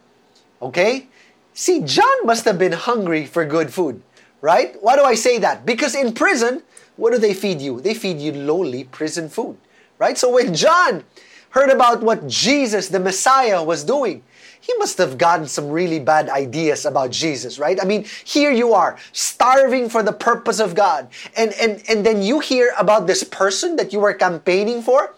Okay? 0.61 1.07
See, 1.53 1.81
John 1.81 2.25
must 2.25 2.45
have 2.45 2.57
been 2.57 2.71
hungry 2.71 3.25
for 3.25 3.45
good 3.45 3.73
food, 3.73 4.01
right? 4.41 4.75
Why 4.81 4.95
do 4.95 5.03
I 5.03 5.15
say 5.15 5.37
that? 5.39 5.65
Because 5.65 5.93
in 5.93 6.13
prison, 6.13 6.63
what 6.95 7.11
do 7.11 7.19
they 7.19 7.33
feed 7.33 7.61
you? 7.61 7.81
They 7.81 7.93
feed 7.93 8.19
you 8.19 8.31
lowly 8.31 8.85
prison 8.85 9.29
food, 9.29 9.57
right? 9.99 10.17
So 10.17 10.31
when 10.31 10.53
John 10.55 11.03
heard 11.49 11.69
about 11.69 12.01
what 12.01 12.27
Jesus, 12.27 12.87
the 12.87 12.99
Messiah, 12.99 13.63
was 13.63 13.83
doing, 13.83 14.23
he 14.63 14.73
must 14.77 14.97
have 14.97 15.17
gotten 15.17 15.45
some 15.45 15.69
really 15.69 15.99
bad 15.99 16.29
ideas 16.29 16.85
about 16.85 17.11
Jesus, 17.11 17.59
right? 17.59 17.77
I 17.81 17.85
mean, 17.85 18.05
here 18.23 18.49
you 18.49 18.73
are, 18.73 18.97
starving 19.11 19.89
for 19.89 20.01
the 20.01 20.13
purpose 20.13 20.61
of 20.61 20.73
God. 20.73 21.09
And, 21.35 21.51
and, 21.59 21.83
and 21.89 22.05
then 22.05 22.21
you 22.21 22.39
hear 22.39 22.73
about 22.79 23.05
this 23.05 23.25
person 23.25 23.75
that 23.75 23.91
you 23.91 23.99
were 23.99 24.13
campaigning 24.13 24.81
for, 24.81 25.13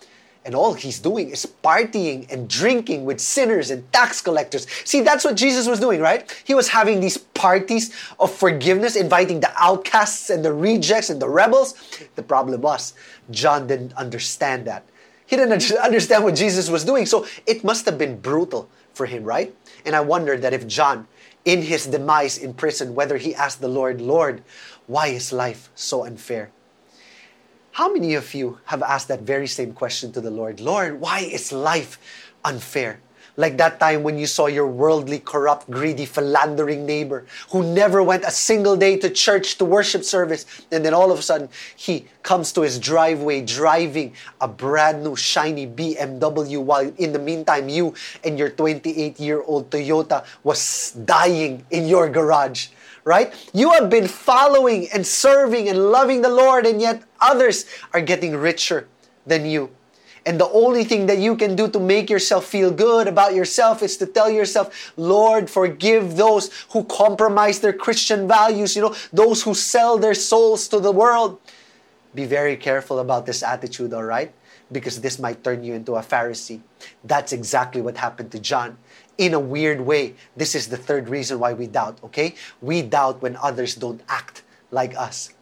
and 0.46 0.56
all 0.56 0.74
he's 0.74 1.00
doing 1.00 1.30
is 1.30 1.46
partying 1.64 2.32
and 2.32 2.50
drinking 2.50 3.06
with 3.06 3.20
sinners 3.20 3.70
and 3.70 3.92
tax 3.94 4.20
collectors. 4.20 4.66
See, 4.84 5.02
that's 5.02 5.24
what 5.24 5.36
Jesus 5.36 5.68
was 5.68 5.80
doing, 5.80 6.02
right? 6.02 6.26
He 6.44 6.56
was 6.56 6.68
having 6.68 7.00
these 7.00 7.18
parties 7.18 7.94
of 8.20 8.34
forgiveness, 8.34 8.96
inviting 8.96 9.42
the 9.42 9.52
outcasts 9.58 10.32
and 10.32 10.44
the 10.44 10.54
rejects 10.54 11.12
and 11.12 11.22
the 11.22 11.30
rebels. 11.30 11.76
The 12.16 12.24
problem 12.24 12.62
was, 12.62 12.96
John 13.30 13.68
didn't 13.68 13.94
understand 13.94 14.66
that. 14.66 14.86
He 15.28 15.36
didn't 15.36 15.72
understand 15.84 16.24
what 16.24 16.34
Jesus 16.34 16.68
was 16.68 16.84
doing. 16.84 17.06
So 17.06 17.28
it 17.46 17.64
must 17.64 17.86
have 17.86 18.00
been 18.00 18.20
brutal 18.20 18.70
for 18.96 19.06
him, 19.06 19.24
right? 19.24 19.56
And 19.86 19.96
I 19.96 20.02
wonder 20.02 20.38
that 20.38 20.54
if 20.54 20.66
John, 20.66 21.08
in 21.44 21.62
his 21.62 21.86
demise 21.86 22.38
in 22.38 22.54
prison, 22.54 22.96
whether 22.96 23.18
he 23.18 23.36
asked 23.36 23.62
the 23.62 23.68
Lord, 23.68 24.02
Lord, 24.02 24.44
why 24.88 25.08
is 25.08 25.32
life 25.32 25.70
so 25.76 26.06
unfair? 26.06 26.50
How 27.74 27.92
many 27.92 28.16
of 28.16 28.34
you 28.34 28.60
have 28.66 28.82
asked 28.82 29.10
that 29.10 29.22
very 29.22 29.48
same 29.48 29.74
question 29.74 30.12
to 30.14 30.22
the 30.22 30.32
Lord? 30.32 30.62
Lord, 30.62 31.02
why 31.02 31.20
is 31.20 31.52
life 31.52 32.00
unfair? 32.44 33.02
Like 33.38 33.58
that 33.58 33.80
time 33.80 34.04
when 34.04 34.18
you 34.18 34.28
saw 34.28 34.48
your 34.48 34.68
worldly, 34.68 35.20
corrupt, 35.20 35.70
greedy, 35.70 36.06
philandering 36.06 36.86
neighbor 36.86 37.26
who 37.52 37.64
never 37.64 38.02
went 38.02 38.24
a 38.24 38.32
single 38.32 38.78
day 38.78 38.98
to 38.98 39.10
church 39.10 39.58
to 39.58 39.66
worship 39.66 40.04
service. 40.04 40.46
And 40.72 40.86
then 40.86 40.94
all 40.94 41.12
of 41.12 41.20
a 41.20 41.22
sudden, 41.22 41.50
he 41.76 42.08
comes 42.24 42.54
to 42.54 42.62
his 42.62 42.80
driveway 42.80 43.42
driving 43.42 44.14
a 44.40 44.48
brand 44.48 45.04
new, 45.04 45.16
shiny 45.16 45.68
BMW 45.68 46.64
while 46.64 46.92
in 46.98 47.12
the 47.12 47.20
meantime, 47.20 47.68
you 47.68 47.94
and 48.24 48.40
your 48.40 48.50
28 48.50 49.20
year 49.20 49.42
old 49.44 49.70
Toyota 49.70 50.26
was 50.44 50.92
dying 51.06 51.66
in 51.72 51.88
your 51.88 52.10
garage 52.10 52.68
right? 53.06 53.32
You 53.54 53.72
have 53.74 53.90
been 53.90 54.08
following 54.08 54.90
and 54.92 55.06
serving 55.06 55.70
and 55.70 55.92
loving 55.92 56.24
the 56.24 56.30
Lord, 56.30 56.66
and 56.66 56.82
yet 56.82 57.04
others 57.22 57.66
are 57.94 58.02
getting 58.02 58.36
richer 58.36 58.88
than 59.26 59.46
you. 59.46 59.70
And 60.26 60.40
the 60.40 60.50
only 60.50 60.84
thing 60.84 61.06
that 61.06 61.20
you 61.20 61.36
can 61.36 61.56
do 61.56 61.68
to 61.70 61.80
make 61.80 62.10
yourself 62.10 62.46
feel 62.46 62.72
good 62.72 63.08
about 63.08 63.36
yourself 63.36 63.84
is 63.84 63.96
to 63.98 64.08
tell 64.08 64.30
yourself, 64.30 64.92
Lord, 64.98 65.50
forgive 65.50 66.18
those 66.18 66.50
who 66.72 66.84
compromise 66.86 67.60
their 67.60 67.74
Christian 67.74 68.28
values, 68.28 68.76
you 68.76 68.82
know, 68.82 68.96
those 69.14 69.44
who 69.44 69.54
sell 69.54 70.00
their 70.00 70.16
souls 70.16 70.68
to 70.70 70.80
the 70.80 70.92
world. 70.92 71.40
Be 72.16 72.26
very 72.26 72.58
careful 72.58 73.00
about 73.00 73.28
this 73.28 73.44
attitude, 73.44 73.94
all 73.94 74.04
right? 74.04 74.34
Because 74.72 75.02
this 75.02 75.20
might 75.20 75.44
turn 75.44 75.64
you 75.64 75.76
into 75.76 75.94
a 75.96 76.02
Pharisee. 76.02 76.62
That's 77.04 77.32
exactly 77.32 77.82
what 77.82 77.98
happened 77.98 78.32
to 78.32 78.40
John. 78.40 78.78
In 79.20 79.36
a 79.36 79.40
weird 79.40 79.80
way, 79.80 80.16
this 80.36 80.56
is 80.56 80.68
the 80.68 80.78
third 80.78 81.08
reason 81.08 81.38
why 81.38 81.54
we 81.54 81.68
doubt, 81.68 82.00
okay? 82.04 82.34
We 82.62 82.82
doubt 82.82 83.22
when 83.22 83.36
others 83.36 83.76
don't 83.76 84.02
act 84.10 84.42
like 84.72 84.98
us. 84.98 85.34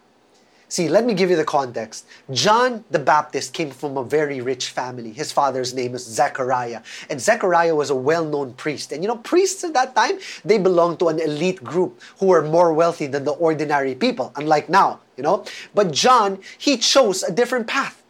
See, 0.73 0.89
let 0.89 1.05
me 1.05 1.13
give 1.13 1.29
you 1.29 1.35
the 1.35 1.45
context. 1.45 2.07
John 2.31 2.83
the 2.89 2.97
Baptist 2.97 3.53
came 3.53 3.69
from 3.69 3.95
a 3.95 4.03
very 4.03 4.41
rich 4.41 4.69
family. 4.71 5.13
His 5.13 5.31
father's 5.31 5.71
name 5.71 5.93
is 5.93 6.03
Zechariah. 6.03 6.81
And 7.11 7.21
Zechariah 7.21 7.75
was 7.75 7.91
a 7.91 7.95
well 7.95 8.25
known 8.25 8.53
priest. 8.53 8.91
And 8.91 9.03
you 9.03 9.07
know, 9.07 9.17
priests 9.17 9.63
at 9.63 9.75
that 9.75 9.95
time, 9.95 10.17
they 10.43 10.57
belonged 10.57 10.97
to 11.01 11.09
an 11.09 11.19
elite 11.19 11.63
group 11.63 12.01
who 12.17 12.25
were 12.25 12.41
more 12.41 12.73
wealthy 12.73 13.05
than 13.05 13.23
the 13.23 13.33
ordinary 13.33 13.93
people, 13.93 14.33
unlike 14.35 14.67
now, 14.67 15.01
you 15.15 15.21
know. 15.21 15.45
But 15.75 15.91
John, 15.91 16.39
he 16.57 16.77
chose 16.77 17.21
a 17.21 17.31
different 17.31 17.67
path 17.67 18.02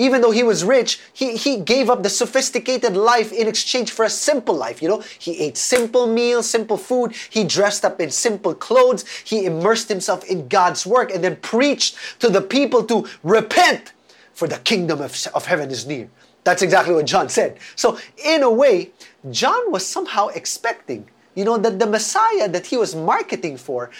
even 0.00 0.22
though 0.22 0.30
he 0.30 0.42
was 0.42 0.64
rich, 0.64 0.98
he, 1.12 1.36
he 1.36 1.58
gave 1.58 1.90
up 1.90 2.02
the 2.02 2.08
sophisticated 2.08 2.96
life 2.96 3.32
in 3.32 3.46
exchange 3.46 3.90
for 3.90 4.06
a 4.06 4.08
simple 4.08 4.54
life. 4.54 4.80
You 4.80 4.88
know, 4.88 5.04
he 5.18 5.38
ate 5.40 5.58
simple 5.58 6.06
meals, 6.06 6.48
simple 6.48 6.78
food. 6.78 7.12
He 7.28 7.44
dressed 7.44 7.84
up 7.84 8.00
in 8.00 8.10
simple 8.10 8.54
clothes. 8.54 9.04
He 9.24 9.44
immersed 9.44 9.90
himself 9.90 10.24
in 10.24 10.48
God's 10.48 10.86
work 10.86 11.10
and 11.12 11.22
then 11.22 11.36
preached 11.36 11.96
to 12.20 12.30
the 12.30 12.40
people 12.40 12.82
to 12.84 13.06
repent, 13.22 13.92
for 14.32 14.48
the 14.48 14.56
kingdom 14.60 15.02
of, 15.02 15.14
of 15.34 15.44
heaven 15.44 15.70
is 15.70 15.86
near. 15.86 16.08
That's 16.44 16.62
exactly 16.62 16.94
what 16.94 17.04
John 17.04 17.28
said. 17.28 17.58
So, 17.76 17.98
in 18.24 18.42
a 18.42 18.50
way, 18.50 18.92
John 19.30 19.70
was 19.70 19.86
somehow 19.86 20.28
expecting, 20.28 21.06
you 21.34 21.44
know, 21.44 21.58
that 21.58 21.78
the 21.78 21.86
Messiah 21.86 22.48
that 22.48 22.64
he 22.64 22.78
was 22.78 22.96
marketing 22.96 23.58
for 23.58 23.90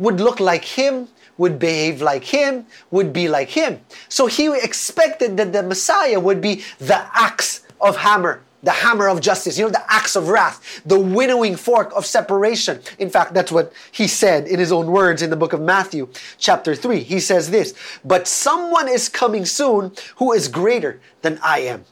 would 0.00 0.20
look 0.20 0.40
like 0.40 0.64
him, 0.64 1.06
would 1.38 1.58
behave 1.58 2.02
like 2.02 2.24
him, 2.24 2.66
would 2.90 3.12
be 3.12 3.28
like 3.28 3.50
him. 3.50 3.80
So 4.08 4.26
he 4.26 4.46
expected 4.54 5.36
that 5.36 5.52
the 5.52 5.62
Messiah 5.62 6.20
would 6.20 6.40
be 6.40 6.62
the 6.78 7.06
axe 7.16 7.64
of 7.80 7.96
hammer, 7.96 8.42
the 8.62 8.70
hammer 8.70 9.08
of 9.08 9.20
justice, 9.20 9.58
you 9.58 9.64
know, 9.64 9.70
the 9.70 9.92
axe 9.92 10.16
of 10.16 10.28
wrath, 10.28 10.82
the 10.86 10.98
winnowing 10.98 11.56
fork 11.56 11.92
of 11.94 12.06
separation. 12.06 12.80
In 12.98 13.10
fact, 13.10 13.34
that's 13.34 13.52
what 13.52 13.72
he 13.92 14.06
said 14.06 14.46
in 14.46 14.58
his 14.58 14.72
own 14.72 14.86
words 14.86 15.22
in 15.22 15.30
the 15.30 15.36
book 15.36 15.52
of 15.52 15.60
Matthew, 15.60 16.08
chapter 16.38 16.74
3. 16.74 17.00
He 17.00 17.20
says 17.20 17.50
this 17.50 17.74
But 18.04 18.26
someone 18.26 18.88
is 18.88 19.08
coming 19.08 19.44
soon 19.44 19.92
who 20.16 20.32
is 20.32 20.48
greater 20.48 21.00
than 21.22 21.38
I 21.42 21.60
am 21.60 21.84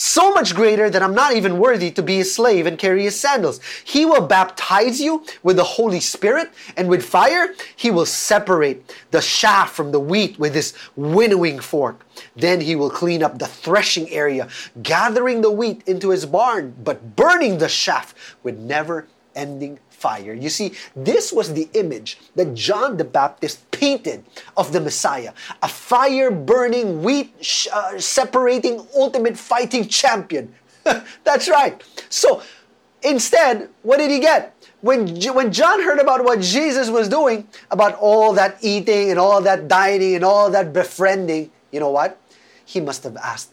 so 0.00 0.32
much 0.32 0.54
greater 0.54 0.88
that 0.88 1.02
I'm 1.02 1.14
not 1.14 1.34
even 1.34 1.58
worthy 1.58 1.90
to 1.90 2.02
be 2.02 2.16
his 2.16 2.34
slave 2.34 2.66
and 2.66 2.78
carry 2.78 3.02
his 3.02 3.20
sandals. 3.20 3.60
He 3.84 4.06
will 4.06 4.26
baptize 4.26 4.98
you 4.98 5.24
with 5.42 5.56
the 5.56 5.64
Holy 5.64 6.00
Spirit 6.00 6.50
and 6.74 6.88
with 6.88 7.04
fire. 7.04 7.54
He 7.76 7.90
will 7.90 8.06
separate 8.06 8.96
the 9.10 9.20
chaff 9.20 9.72
from 9.72 9.92
the 9.92 10.00
wheat 10.00 10.38
with 10.38 10.54
his 10.54 10.72
winnowing 10.96 11.60
fork. 11.60 12.06
Then 12.34 12.62
he 12.62 12.74
will 12.76 12.90
clean 12.90 13.22
up 13.22 13.38
the 13.38 13.46
threshing 13.46 14.08
area, 14.08 14.48
gathering 14.82 15.42
the 15.42 15.50
wheat 15.50 15.82
into 15.86 16.10
his 16.10 16.24
barn, 16.24 16.74
but 16.82 17.14
burning 17.14 17.58
the 17.58 17.68
chaff 17.68 18.14
with 18.42 18.58
never 18.58 19.06
ending 19.34 19.78
fire. 20.00 20.32
You 20.32 20.48
see, 20.48 20.72
this 20.96 21.32
was 21.32 21.52
the 21.52 21.68
image 21.74 22.18
that 22.34 22.54
John 22.54 22.96
the 22.96 23.04
Baptist 23.04 23.70
painted 23.70 24.24
of 24.56 24.72
the 24.72 24.80
Messiah 24.80 25.32
a 25.62 25.68
fire 25.68 26.30
burning, 26.30 27.02
wheat 27.02 27.32
uh, 27.72 27.98
separating, 27.98 28.86
ultimate 28.96 29.36
fighting 29.36 29.86
champion. 29.88 30.54
That's 31.24 31.48
right. 31.48 31.82
So 32.08 32.42
instead, 33.02 33.68
what 33.82 33.98
did 33.98 34.10
he 34.10 34.20
get? 34.20 34.56
When, 34.80 35.20
when 35.34 35.52
John 35.52 35.82
heard 35.82 35.98
about 35.98 36.24
what 36.24 36.40
Jesus 36.40 36.88
was 36.88 37.08
doing, 37.08 37.46
about 37.70 37.94
all 37.96 38.32
that 38.32 38.56
eating 38.62 39.10
and 39.10 39.18
all 39.18 39.42
that 39.42 39.68
dining 39.68 40.14
and 40.14 40.24
all 40.24 40.50
that 40.50 40.72
befriending, 40.72 41.50
you 41.70 41.80
know 41.80 41.90
what? 41.90 42.18
He 42.64 42.80
must 42.80 43.04
have 43.04 43.16
asked, 43.18 43.50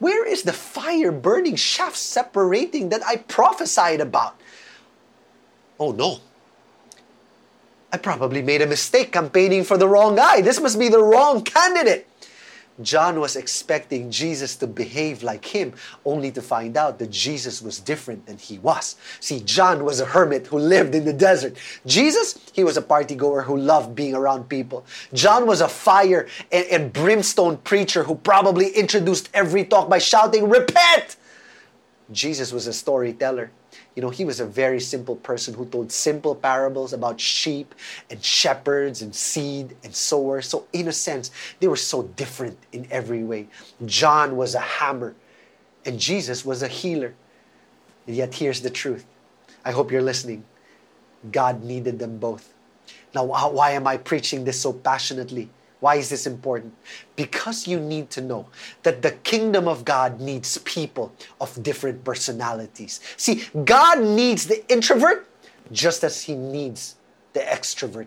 Where 0.00 0.26
is 0.26 0.42
the 0.42 0.52
fire 0.52 1.12
burning 1.12 1.54
chaff 1.54 1.94
separating 1.94 2.88
that 2.88 3.06
I 3.06 3.16
prophesied 3.16 4.00
about? 4.00 4.40
Oh 5.78 5.92
no, 5.92 6.18
I 7.92 7.96
probably 7.96 8.42
made 8.42 8.60
a 8.60 8.66
mistake 8.66 9.12
campaigning 9.12 9.62
for 9.62 9.78
the 9.78 9.88
wrong 9.88 10.16
guy. 10.16 10.40
This 10.40 10.60
must 10.60 10.78
be 10.78 10.88
the 10.88 11.02
wrong 11.02 11.42
candidate. 11.42 12.08
John 12.82 13.20
was 13.20 13.36
expecting 13.36 14.10
Jesus 14.10 14.56
to 14.56 14.66
behave 14.66 15.22
like 15.22 15.44
him, 15.44 15.74
only 16.04 16.32
to 16.32 16.42
find 16.42 16.76
out 16.76 16.98
that 16.98 17.10
Jesus 17.10 17.62
was 17.62 17.78
different 17.78 18.26
than 18.26 18.36
he 18.36 18.58
was. 18.58 18.96
See, 19.20 19.38
John 19.40 19.84
was 19.84 20.00
a 20.00 20.06
hermit 20.06 20.48
who 20.48 20.58
lived 20.58 20.94
in 20.94 21.04
the 21.04 21.12
desert. 21.12 21.56
Jesus, 21.86 22.36
he 22.52 22.64
was 22.64 22.76
a 22.76 22.82
party 22.82 23.14
goer 23.14 23.42
who 23.42 23.56
loved 23.56 23.94
being 23.94 24.14
around 24.14 24.48
people. 24.48 24.84
John 25.12 25.46
was 25.46 25.60
a 25.60 25.68
fire 25.68 26.26
and, 26.50 26.66
and 26.66 26.92
brimstone 26.92 27.58
preacher 27.58 28.02
who 28.02 28.16
probably 28.16 28.70
introduced 28.70 29.30
every 29.32 29.64
talk 29.64 29.88
by 29.88 29.98
shouting, 29.98 30.48
Repent! 30.48 31.14
Jesus 32.10 32.52
was 32.52 32.66
a 32.66 32.72
storyteller 32.72 33.52
You 33.94 34.02
know, 34.02 34.10
he 34.10 34.24
was 34.24 34.40
a 34.40 34.46
very 34.46 34.80
simple 34.80 35.14
person 35.16 35.54
who 35.54 35.66
told 35.66 35.92
simple 35.92 36.34
parables 36.34 36.92
about 36.92 37.20
sheep 37.20 37.74
and 38.10 38.22
shepherds 38.24 39.02
and 39.02 39.14
seed 39.14 39.76
and 39.84 39.94
sowers. 39.94 40.48
So, 40.48 40.66
in 40.72 40.88
a 40.88 40.92
sense, 40.92 41.30
they 41.60 41.68
were 41.68 41.76
so 41.76 42.02
different 42.02 42.58
in 42.72 42.88
every 42.90 43.22
way. 43.22 43.48
John 43.86 44.36
was 44.36 44.54
a 44.54 44.60
hammer, 44.60 45.14
and 45.84 46.00
Jesus 46.00 46.44
was 46.44 46.62
a 46.62 46.68
healer. 46.68 47.14
And 48.06 48.16
yet, 48.16 48.34
here's 48.34 48.62
the 48.62 48.70
truth. 48.70 49.06
I 49.64 49.70
hope 49.70 49.92
you're 49.92 50.02
listening. 50.02 50.44
God 51.30 51.62
needed 51.62 51.98
them 52.00 52.18
both. 52.18 52.52
Now, 53.14 53.24
why 53.24 53.70
am 53.70 53.86
I 53.86 53.96
preaching 53.96 54.44
this 54.44 54.60
so 54.60 54.72
passionately? 54.72 55.50
Why 55.84 55.96
is 55.96 56.08
this 56.08 56.26
important? 56.26 56.72
Because 57.14 57.68
you 57.68 57.78
need 57.78 58.08
to 58.16 58.22
know 58.22 58.48
that 58.84 59.02
the 59.02 59.10
kingdom 59.20 59.68
of 59.68 59.84
God 59.84 60.18
needs 60.18 60.56
people 60.64 61.12
of 61.42 61.62
different 61.62 62.02
personalities. 62.04 63.00
See, 63.18 63.44
God 63.66 64.00
needs 64.00 64.46
the 64.46 64.66
introvert 64.72 65.28
just 65.72 66.02
as 66.02 66.22
he 66.22 66.36
needs 66.36 66.96
the 67.34 67.40
extrovert. 67.40 68.06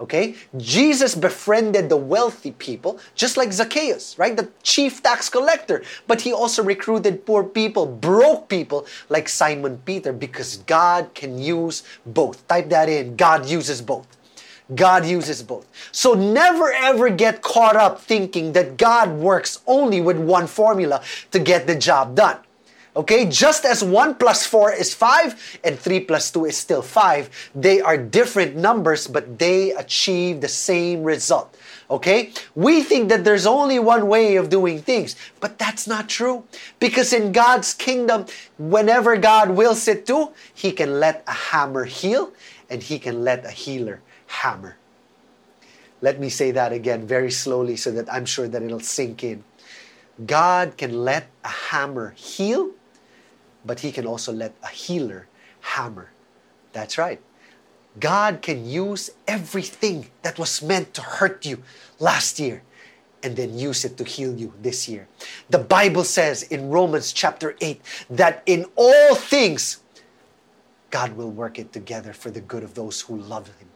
Okay? 0.00 0.34
Jesus 0.56 1.14
befriended 1.14 1.88
the 1.88 1.96
wealthy 1.96 2.50
people, 2.50 2.98
just 3.14 3.36
like 3.36 3.52
Zacchaeus, 3.52 4.18
right? 4.18 4.36
The 4.36 4.50
chief 4.64 5.00
tax 5.00 5.28
collector. 5.28 5.84
But 6.08 6.22
he 6.22 6.32
also 6.32 6.64
recruited 6.64 7.24
poor 7.24 7.44
people, 7.44 7.86
broke 7.86 8.48
people, 8.48 8.84
like 9.10 9.28
Simon 9.28 9.78
Peter, 9.84 10.12
because 10.12 10.56
God 10.66 11.14
can 11.14 11.38
use 11.38 11.84
both. 12.04 12.48
Type 12.48 12.68
that 12.70 12.88
in. 12.88 13.14
God 13.14 13.46
uses 13.46 13.80
both. 13.80 14.08
God 14.74 15.06
uses 15.06 15.42
both. 15.42 15.66
So 15.92 16.14
never 16.14 16.72
ever 16.72 17.10
get 17.10 17.42
caught 17.42 17.76
up 17.76 18.00
thinking 18.00 18.52
that 18.52 18.76
God 18.76 19.10
works 19.10 19.60
only 19.66 20.00
with 20.00 20.18
one 20.18 20.46
formula 20.46 21.02
to 21.30 21.38
get 21.38 21.66
the 21.66 21.76
job 21.76 22.14
done. 22.14 22.38
Okay, 22.94 23.24
just 23.24 23.64
as 23.64 23.82
1 23.82 24.16
plus 24.16 24.44
4 24.44 24.74
is 24.74 24.92
5 24.92 25.60
and 25.64 25.78
3 25.78 26.00
plus 26.00 26.30
2 26.30 26.44
is 26.44 26.58
still 26.58 26.82
5, 26.82 27.50
they 27.54 27.80
are 27.80 27.96
different 27.96 28.54
numbers, 28.54 29.06
but 29.06 29.38
they 29.38 29.72
achieve 29.72 30.42
the 30.42 30.48
same 30.48 31.02
result. 31.02 31.56
Okay, 31.90 32.32
we 32.54 32.82
think 32.82 33.08
that 33.08 33.24
there's 33.24 33.46
only 33.46 33.78
one 33.78 34.08
way 34.08 34.36
of 34.36 34.50
doing 34.50 34.78
things, 34.78 35.16
but 35.40 35.58
that's 35.58 35.86
not 35.86 36.10
true. 36.10 36.44
Because 36.80 37.14
in 37.14 37.32
God's 37.32 37.72
kingdom, 37.72 38.26
whenever 38.58 39.16
God 39.16 39.50
wills 39.50 39.88
it 39.88 40.04
to, 40.08 40.32
He 40.52 40.70
can 40.70 41.00
let 41.00 41.24
a 41.26 41.32
hammer 41.32 41.86
heal 41.86 42.30
and 42.68 42.82
He 42.82 42.98
can 42.98 43.24
let 43.24 43.46
a 43.46 43.50
healer 43.50 44.02
hammer. 44.32 44.76
Let 46.00 46.18
me 46.18 46.30
say 46.30 46.50
that 46.52 46.72
again 46.72 47.06
very 47.06 47.30
slowly 47.30 47.76
so 47.76 47.92
that 47.92 48.12
I'm 48.12 48.24
sure 48.24 48.48
that 48.48 48.62
it'll 48.62 48.80
sink 48.80 49.22
in. 49.22 49.44
God 50.26 50.76
can 50.76 51.04
let 51.04 51.28
a 51.44 51.48
hammer 51.48 52.14
heal, 52.16 52.70
but 53.64 53.80
He 53.80 53.92
can 53.92 54.06
also 54.06 54.32
let 54.32 54.54
a 54.62 54.68
healer 54.68 55.28
hammer. 55.60 56.10
That's 56.72 56.98
right. 56.98 57.20
God 58.00 58.40
can 58.40 58.64
use 58.66 59.10
everything 59.28 60.08
that 60.22 60.38
was 60.38 60.62
meant 60.62 60.94
to 60.94 61.02
hurt 61.02 61.44
you 61.44 61.62
last 62.00 62.40
year 62.40 62.62
and 63.22 63.36
then 63.36 63.56
use 63.56 63.84
it 63.84 63.96
to 63.98 64.04
heal 64.04 64.34
you 64.34 64.52
this 64.62 64.88
year. 64.88 65.06
The 65.50 65.58
Bible 65.58 66.04
says 66.04 66.42
in 66.44 66.70
Romans 66.70 67.12
chapter 67.12 67.54
8 67.60 67.80
that 68.10 68.42
in 68.46 68.64
all 68.76 69.14
things, 69.14 69.82
God 70.90 71.12
will 71.16 71.30
work 71.30 71.58
it 71.58 71.72
together 71.72 72.12
for 72.12 72.30
the 72.30 72.40
good 72.40 72.64
of 72.64 72.74
those 72.74 73.02
who 73.02 73.16
love 73.16 73.46
Him 73.60 73.68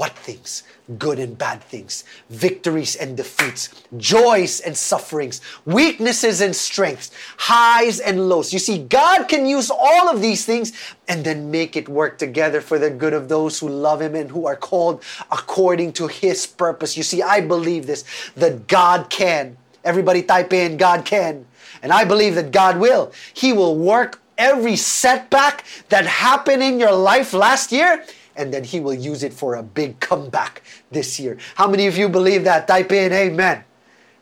what 0.00 0.16
things? 0.16 0.62
Good 0.98 1.18
and 1.18 1.36
bad 1.36 1.62
things, 1.62 2.04
victories 2.30 2.96
and 2.96 3.18
defeats, 3.18 3.68
joys 3.98 4.60
and 4.60 4.74
sufferings, 4.74 5.42
weaknesses 5.66 6.40
and 6.40 6.56
strengths, 6.56 7.10
highs 7.36 8.00
and 8.00 8.26
lows. 8.26 8.50
You 8.50 8.60
see, 8.60 8.78
God 8.78 9.28
can 9.28 9.44
use 9.44 9.70
all 9.70 10.08
of 10.08 10.22
these 10.22 10.46
things 10.46 10.72
and 11.06 11.22
then 11.22 11.50
make 11.50 11.76
it 11.76 11.86
work 11.86 12.16
together 12.16 12.62
for 12.62 12.78
the 12.78 12.88
good 12.88 13.12
of 13.12 13.28
those 13.28 13.58
who 13.58 13.68
love 13.68 14.00
Him 14.00 14.14
and 14.14 14.30
who 14.30 14.46
are 14.46 14.56
called 14.56 15.04
according 15.30 15.92
to 15.92 16.06
His 16.06 16.46
purpose. 16.46 16.96
You 16.96 17.02
see, 17.02 17.20
I 17.20 17.42
believe 17.42 17.86
this 17.86 18.06
that 18.36 18.68
God 18.68 19.10
can. 19.10 19.58
Everybody 19.84 20.22
type 20.22 20.54
in 20.54 20.78
God 20.78 21.04
can. 21.04 21.44
And 21.82 21.92
I 21.92 22.06
believe 22.06 22.36
that 22.36 22.52
God 22.52 22.78
will. 22.78 23.12
He 23.34 23.52
will 23.52 23.76
work 23.76 24.22
every 24.38 24.76
setback 24.76 25.66
that 25.90 26.06
happened 26.06 26.62
in 26.62 26.80
your 26.80 26.92
life 26.92 27.34
last 27.34 27.70
year 27.70 28.02
and 28.40 28.52
then 28.52 28.64
He 28.64 28.80
will 28.80 28.94
use 28.94 29.22
it 29.22 29.32
for 29.32 29.56
a 29.56 29.62
big 29.62 30.00
comeback 30.00 30.62
this 30.90 31.20
year. 31.20 31.36
How 31.54 31.68
many 31.68 31.86
of 31.86 31.96
you 31.96 32.08
believe 32.08 32.44
that? 32.44 32.66
Type 32.66 32.90
in 32.90 33.12
Amen. 33.12 33.64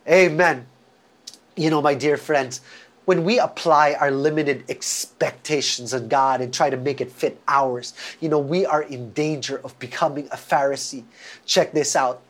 Amen. 0.09 0.67
You 1.57 1.71
know, 1.71 1.81
my 1.81 1.95
dear 1.95 2.17
friends, 2.17 2.61
when 3.05 3.25
we 3.25 3.39
apply 3.39 3.95
our 3.95 4.11
limited 4.11 4.65
expectations 4.69 5.95
on 5.95 6.09
God 6.09 6.41
and 6.41 6.53
try 6.53 6.69
to 6.69 6.77
make 6.77 7.01
it 7.01 7.11
fit 7.11 7.41
ours, 7.49 7.95
you 8.21 8.29
know, 8.29 8.39
we 8.39 8.67
are 8.67 8.83
in 8.83 9.13
danger 9.13 9.61
of 9.65 9.79
becoming 9.79 10.27
a 10.27 10.37
Pharisee. 10.37 11.05
Check 11.47 11.73
this 11.73 11.97
out. 11.97 12.23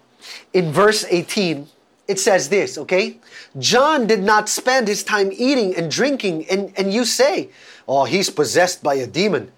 In 0.53 0.71
verse 0.71 1.05
18, 1.09 1.67
it 2.07 2.19
says 2.19 2.49
this, 2.49 2.79
okay? 2.79 3.19
John 3.59 4.07
did 4.07 4.23
not 4.23 4.49
spend 4.49 4.89
his 4.89 5.03
time 5.03 5.31
eating 5.33 5.77
and 5.77 5.91
drinking, 5.91 6.49
and, 6.49 6.73
and 6.77 6.93
you 6.93 7.05
say, 7.05 7.51
oh, 7.87 8.05
he's 8.05 8.31
possessed 8.31 8.83
by 8.83 8.95
a 8.95 9.07
demon. 9.07 9.51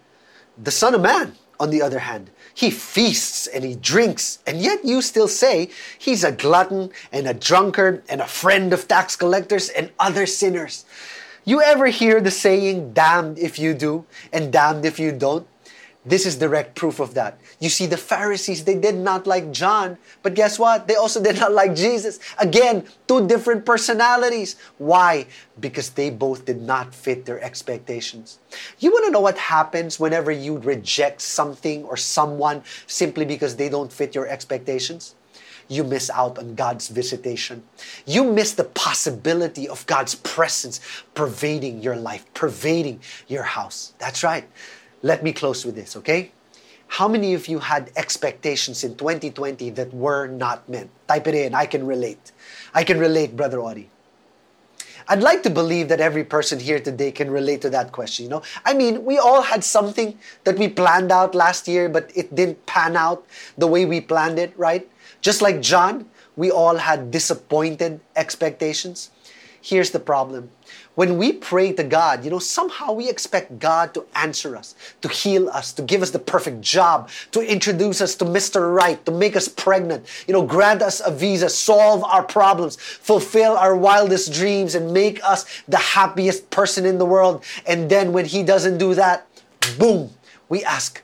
The 0.62 0.71
Son 0.71 0.95
of 0.95 1.01
Man 1.01 1.37
on 1.61 1.70
the 1.70 1.83
other 1.83 2.01
hand, 2.01 2.31
he 2.55 2.70
feasts 2.70 3.46
and 3.46 3.62
he 3.62 3.77
drinks, 3.77 4.40
and 4.46 4.61
yet 4.61 4.85
you 4.85 5.03
still 5.03 5.29
say 5.29 5.70
he's 5.99 6.25
a 6.25 6.33
glutton 6.33 6.90
and 7.12 7.29
a 7.29 7.35
drunkard 7.35 8.03
and 8.09 8.20
a 8.20 8.27
friend 8.27 8.73
of 8.73 8.88
tax 8.88 9.14
collectors 9.14 9.68
and 9.68 9.90
other 10.01 10.27
sinners. 10.27 10.85
You 11.44 11.62
ever 11.62 11.87
hear 11.87 12.20
the 12.20 12.31
saying, 12.31 12.92
damned 12.92 13.38
if 13.38 13.59
you 13.59 13.75
do 13.75 14.05
and 14.33 14.53
damned 14.53 14.85
if 14.85 14.99
you 14.99 15.12
don't? 15.12 15.46
This 16.05 16.25
is 16.25 16.37
direct 16.37 16.77
proof 16.77 16.99
of 16.99 17.13
that. 17.15 17.39
You 17.59 17.69
see, 17.69 17.85
the 17.85 17.99
Pharisees, 17.99 18.65
they 18.65 18.79
did 18.79 18.95
not 18.95 19.27
like 19.27 19.53
John, 19.53 19.99
but 20.23 20.35
guess 20.35 20.59
what? 20.59 20.89
They 20.89 20.95
also 20.95 21.23
did 21.29 21.39
not 21.39 21.53
like 21.53 21.75
Jesus. 21.75 22.19
Again, 22.39 22.87
two 23.07 23.27
different 23.27 23.67
personalities. 23.67 24.57
Why? 24.79 25.27
Because 25.59 25.91
they 25.91 26.09
both 26.09 26.47
did 26.47 26.63
not 26.63 26.95
fit 26.95 27.27
their 27.27 27.41
expectations. 27.43 28.39
You 28.79 28.93
want 28.93 29.05
to 29.07 29.11
know 29.11 29.21
what 29.21 29.37
happens 29.37 30.01
whenever 30.01 30.31
you 30.31 30.57
reject 30.59 31.21
something 31.21 31.85
or 31.85 31.99
someone 31.99 32.63
simply 32.87 33.27
because 33.27 33.57
they 33.57 33.69
don't 33.69 33.93
fit 33.93 34.15
your 34.15 34.27
expectations? 34.27 35.15
you 35.71 35.85
miss 35.85 36.11
out 36.11 36.37
on 36.37 36.57
God's 36.57 36.89
visitation. 36.89 37.63
You 38.05 38.25
miss 38.25 38.53
the 38.53 38.65
possibility 38.65 39.69
of 39.69 39.87
God's 39.87 40.17
presence 40.17 40.81
pervading 41.15 41.81
your 41.81 41.95
life, 41.95 42.27
pervading 42.35 43.01
your 43.29 43.45
house. 43.45 43.95
That's 43.99 44.25
right. 44.25 44.49
Let 45.03 45.23
me 45.23 45.33
close 45.33 45.65
with 45.65 45.75
this, 45.75 45.97
okay? 45.97 46.33
How 46.89 47.07
many 47.09 47.35
of 47.35 47.47
you 47.47 47.61
had 47.61 47.91
expectations 47.97 48.83
in 48.83 48.97
2020 48.97 49.71
that 49.71 49.95
were 49.95 50.27
not 50.27 50.69
met? 50.69 50.89
Type 51.07 51.29
it 51.29 51.35
in. 51.35 51.55
I 51.55 51.67
can 51.67 51.87
relate. 51.87 52.33
I 52.75 52.85
can 52.85 52.99
relate, 52.99 53.37
Brother 53.37 53.61
Audie. 53.61 53.91
I'd 55.09 55.23
like 55.23 55.43
to 55.45 55.51
believe 55.51 55.89
that 55.89 56.01
every 56.01 56.25
person 56.25 56.61
here 56.61 56.79
today 56.79 57.11
can 57.11 57.31
relate 57.31 57.63
to 57.63 57.71
that 57.71 57.93
question. 57.93 58.25
You 58.25 58.31
know, 58.31 58.43
I 58.65 58.75
mean, 58.75 59.05
we 59.05 59.19
all 59.19 59.43
had 59.43 59.65
something 59.65 60.19
that 60.45 60.59
we 60.59 60.69
planned 60.69 61.11
out 61.11 61.35
last 61.35 61.67
year, 61.67 61.89
but 61.89 62.13
it 62.15 62.35
didn't 62.35 62.65
pan 62.67 62.97
out 62.97 63.27
the 63.57 63.67
way 63.67 63.87
we 63.87 64.01
planned 64.01 64.39
it, 64.39 64.53
right? 64.57 64.89
Just 65.21 65.43
like 65.43 65.61
John, 65.61 66.09
we 66.37 66.51
all 66.51 66.77
had 66.77 67.11
disappointed 67.11 68.01
expectations. 68.15 69.11
Here's 69.63 69.91
the 69.91 70.01
problem 70.01 70.51
when 71.01 71.17
we 71.17 71.33
pray 71.33 71.73
to 71.73 71.83
God, 71.83 72.27
you 72.27 72.31
know, 72.31 72.39
somehow 72.39 72.93
we 72.93 73.09
expect 73.09 73.59
God 73.59 73.95
to 73.95 74.05
answer 74.15 74.55
us, 74.55 74.75
to 75.01 75.09
heal 75.09 75.49
us, 75.49 75.73
to 75.73 75.81
give 75.81 76.03
us 76.03 76.11
the 76.11 76.19
perfect 76.19 76.61
job, 76.61 77.09
to 77.33 77.41
introduce 77.41 78.03
us 78.03 78.15
to 78.17 78.27
Mr. 78.27 78.71
Right, 78.71 79.03
to 79.07 79.11
make 79.11 79.35
us 79.35 79.49
pregnant, 79.49 80.05
you 80.29 80.35
know, 80.35 80.45
grant 80.45 80.83
us 80.83 81.01
a 81.01 81.11
visa, 81.11 81.49
solve 81.49 82.05
our 82.05 82.23
problems, 82.23 82.77
fulfill 82.77 83.57
our 83.57 83.75
wildest 83.75 84.35
dreams, 84.35 84.75
and 84.75 84.93
make 84.93 85.25
us 85.25 85.63
the 85.69 85.79
happiest 85.79 86.51
person 86.51 86.85
in 86.85 86.99
the 86.99 87.07
world. 87.07 87.45
And 87.67 87.91
then 87.91 88.13
when 88.13 88.27
He 88.27 88.43
doesn't 88.43 88.77
do 88.77 88.93
that, 88.93 89.27
boom, 89.79 90.11
we 90.51 90.63
ask, 90.65 91.01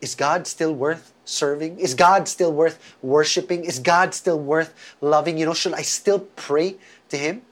is 0.00 0.14
God 0.14 0.46
still 0.46 0.72
worth 0.72 1.12
serving? 1.24 1.80
Is 1.80 1.94
God 1.94 2.28
still 2.28 2.52
worth 2.52 2.78
worshiping? 3.02 3.64
Is 3.64 3.80
God 3.80 4.14
still 4.14 4.38
worth 4.38 4.72
loving? 5.00 5.38
You 5.38 5.46
know, 5.46 5.54
should 5.54 5.74
I 5.74 5.82
still 5.82 6.20
pray 6.36 6.76
to 7.08 7.16
Him? 7.16 7.42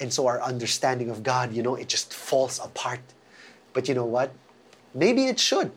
And 0.00 0.12
so 0.12 0.26
our 0.26 0.40
understanding 0.42 1.10
of 1.10 1.22
God, 1.22 1.52
you 1.52 1.62
know, 1.62 1.74
it 1.74 1.88
just 1.88 2.14
falls 2.14 2.58
apart. 2.58 3.00
But 3.72 3.88
you 3.88 3.94
know 3.94 4.04
what? 4.04 4.32
Maybe 4.94 5.26
it 5.26 5.38
should. 5.38 5.70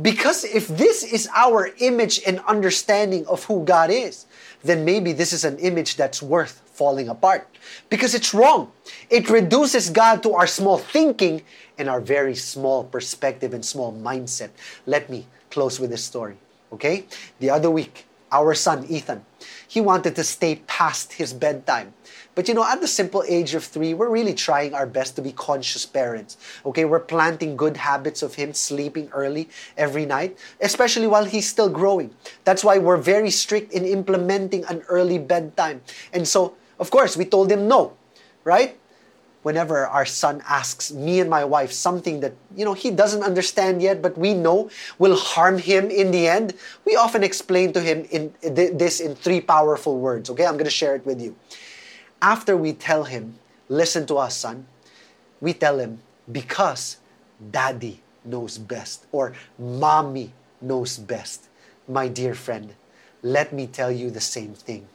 Because 0.00 0.44
if 0.44 0.68
this 0.68 1.02
is 1.02 1.28
our 1.34 1.70
image 1.78 2.20
and 2.26 2.40
understanding 2.46 3.26
of 3.26 3.44
who 3.44 3.64
God 3.64 3.90
is, 3.90 4.26
then 4.62 4.84
maybe 4.84 5.12
this 5.12 5.32
is 5.32 5.44
an 5.44 5.58
image 5.58 5.96
that's 5.96 6.22
worth 6.22 6.62
falling 6.72 7.08
apart. 7.08 7.46
Because 7.90 8.14
it's 8.14 8.32
wrong. 8.32 8.72
It 9.10 9.28
reduces 9.28 9.90
God 9.90 10.22
to 10.22 10.32
our 10.32 10.46
small 10.46 10.78
thinking 10.78 11.42
and 11.76 11.88
our 11.88 12.00
very 12.00 12.34
small 12.34 12.84
perspective 12.84 13.52
and 13.52 13.64
small 13.64 13.92
mindset. 13.92 14.50
Let 14.86 15.10
me 15.10 15.26
close 15.50 15.78
with 15.80 15.90
this 15.90 16.04
story. 16.04 16.36
Okay? 16.72 17.04
The 17.40 17.50
other 17.50 17.70
week, 17.70 18.06
our 18.32 18.54
son 18.54 18.86
Ethan, 18.88 19.24
He 19.66 19.80
wanted 19.80 20.16
to 20.16 20.24
stay 20.24 20.62
past 20.66 21.14
his 21.14 21.32
bedtime. 21.32 21.92
But 22.34 22.48
you 22.48 22.54
know, 22.54 22.64
at 22.64 22.80
the 22.80 22.88
simple 22.88 23.24
age 23.26 23.54
of 23.54 23.64
three, 23.64 23.92
we're 23.92 24.08
really 24.08 24.34
trying 24.34 24.74
our 24.74 24.86
best 24.86 25.16
to 25.16 25.22
be 25.22 25.32
conscious 25.32 25.84
parents. 25.84 26.36
Okay, 26.64 26.84
we're 26.84 27.00
planting 27.00 27.56
good 27.56 27.76
habits 27.76 28.22
of 28.22 28.34
him 28.34 28.54
sleeping 28.54 29.10
early 29.12 29.48
every 29.76 30.06
night, 30.06 30.38
especially 30.60 31.06
while 31.06 31.24
he's 31.24 31.48
still 31.48 31.68
growing. 31.68 32.14
That's 32.44 32.62
why 32.62 32.78
we're 32.78 32.96
very 32.96 33.30
strict 33.30 33.72
in 33.72 33.84
implementing 33.84 34.64
an 34.66 34.82
early 34.88 35.18
bedtime. 35.18 35.82
And 36.12 36.26
so, 36.26 36.54
of 36.78 36.90
course, 36.90 37.16
we 37.16 37.24
told 37.24 37.50
him 37.50 37.66
no, 37.66 37.96
right? 38.44 38.76
whenever 39.42 39.86
our 39.86 40.04
son 40.04 40.42
asks 40.46 40.92
me 40.92 41.20
and 41.20 41.30
my 41.30 41.44
wife 41.44 41.72
something 41.72 42.20
that 42.20 42.34
you 42.54 42.64
know 42.64 42.74
he 42.74 42.90
doesn't 42.90 43.22
understand 43.22 43.80
yet 43.80 44.02
but 44.02 44.16
we 44.18 44.34
know 44.34 44.68
will 44.98 45.16
harm 45.16 45.58
him 45.58 45.90
in 45.90 46.10
the 46.10 46.28
end 46.28 46.52
we 46.84 46.94
often 46.94 47.22
explain 47.22 47.72
to 47.72 47.80
him 47.80 48.04
in 48.10 48.32
this 48.42 49.00
in 49.00 49.14
three 49.14 49.40
powerful 49.40 49.98
words 49.98 50.28
okay 50.28 50.44
i'm 50.44 50.54
going 50.54 50.64
to 50.64 50.70
share 50.70 50.94
it 50.94 51.04
with 51.06 51.20
you 51.20 51.34
after 52.22 52.56
we 52.56 52.72
tell 52.72 53.04
him 53.04 53.34
listen 53.68 54.06
to 54.06 54.16
us 54.16 54.36
son 54.36 54.66
we 55.40 55.52
tell 55.52 55.78
him 55.78 55.98
because 56.30 56.98
daddy 57.50 58.00
knows 58.24 58.58
best 58.58 59.06
or 59.12 59.32
mommy 59.58 60.32
knows 60.60 60.98
best 60.98 61.48
my 61.88 62.08
dear 62.08 62.34
friend 62.34 62.74
let 63.22 63.52
me 63.52 63.66
tell 63.66 63.90
you 63.90 64.10
the 64.10 64.20
same 64.20 64.54
thing 64.54 64.86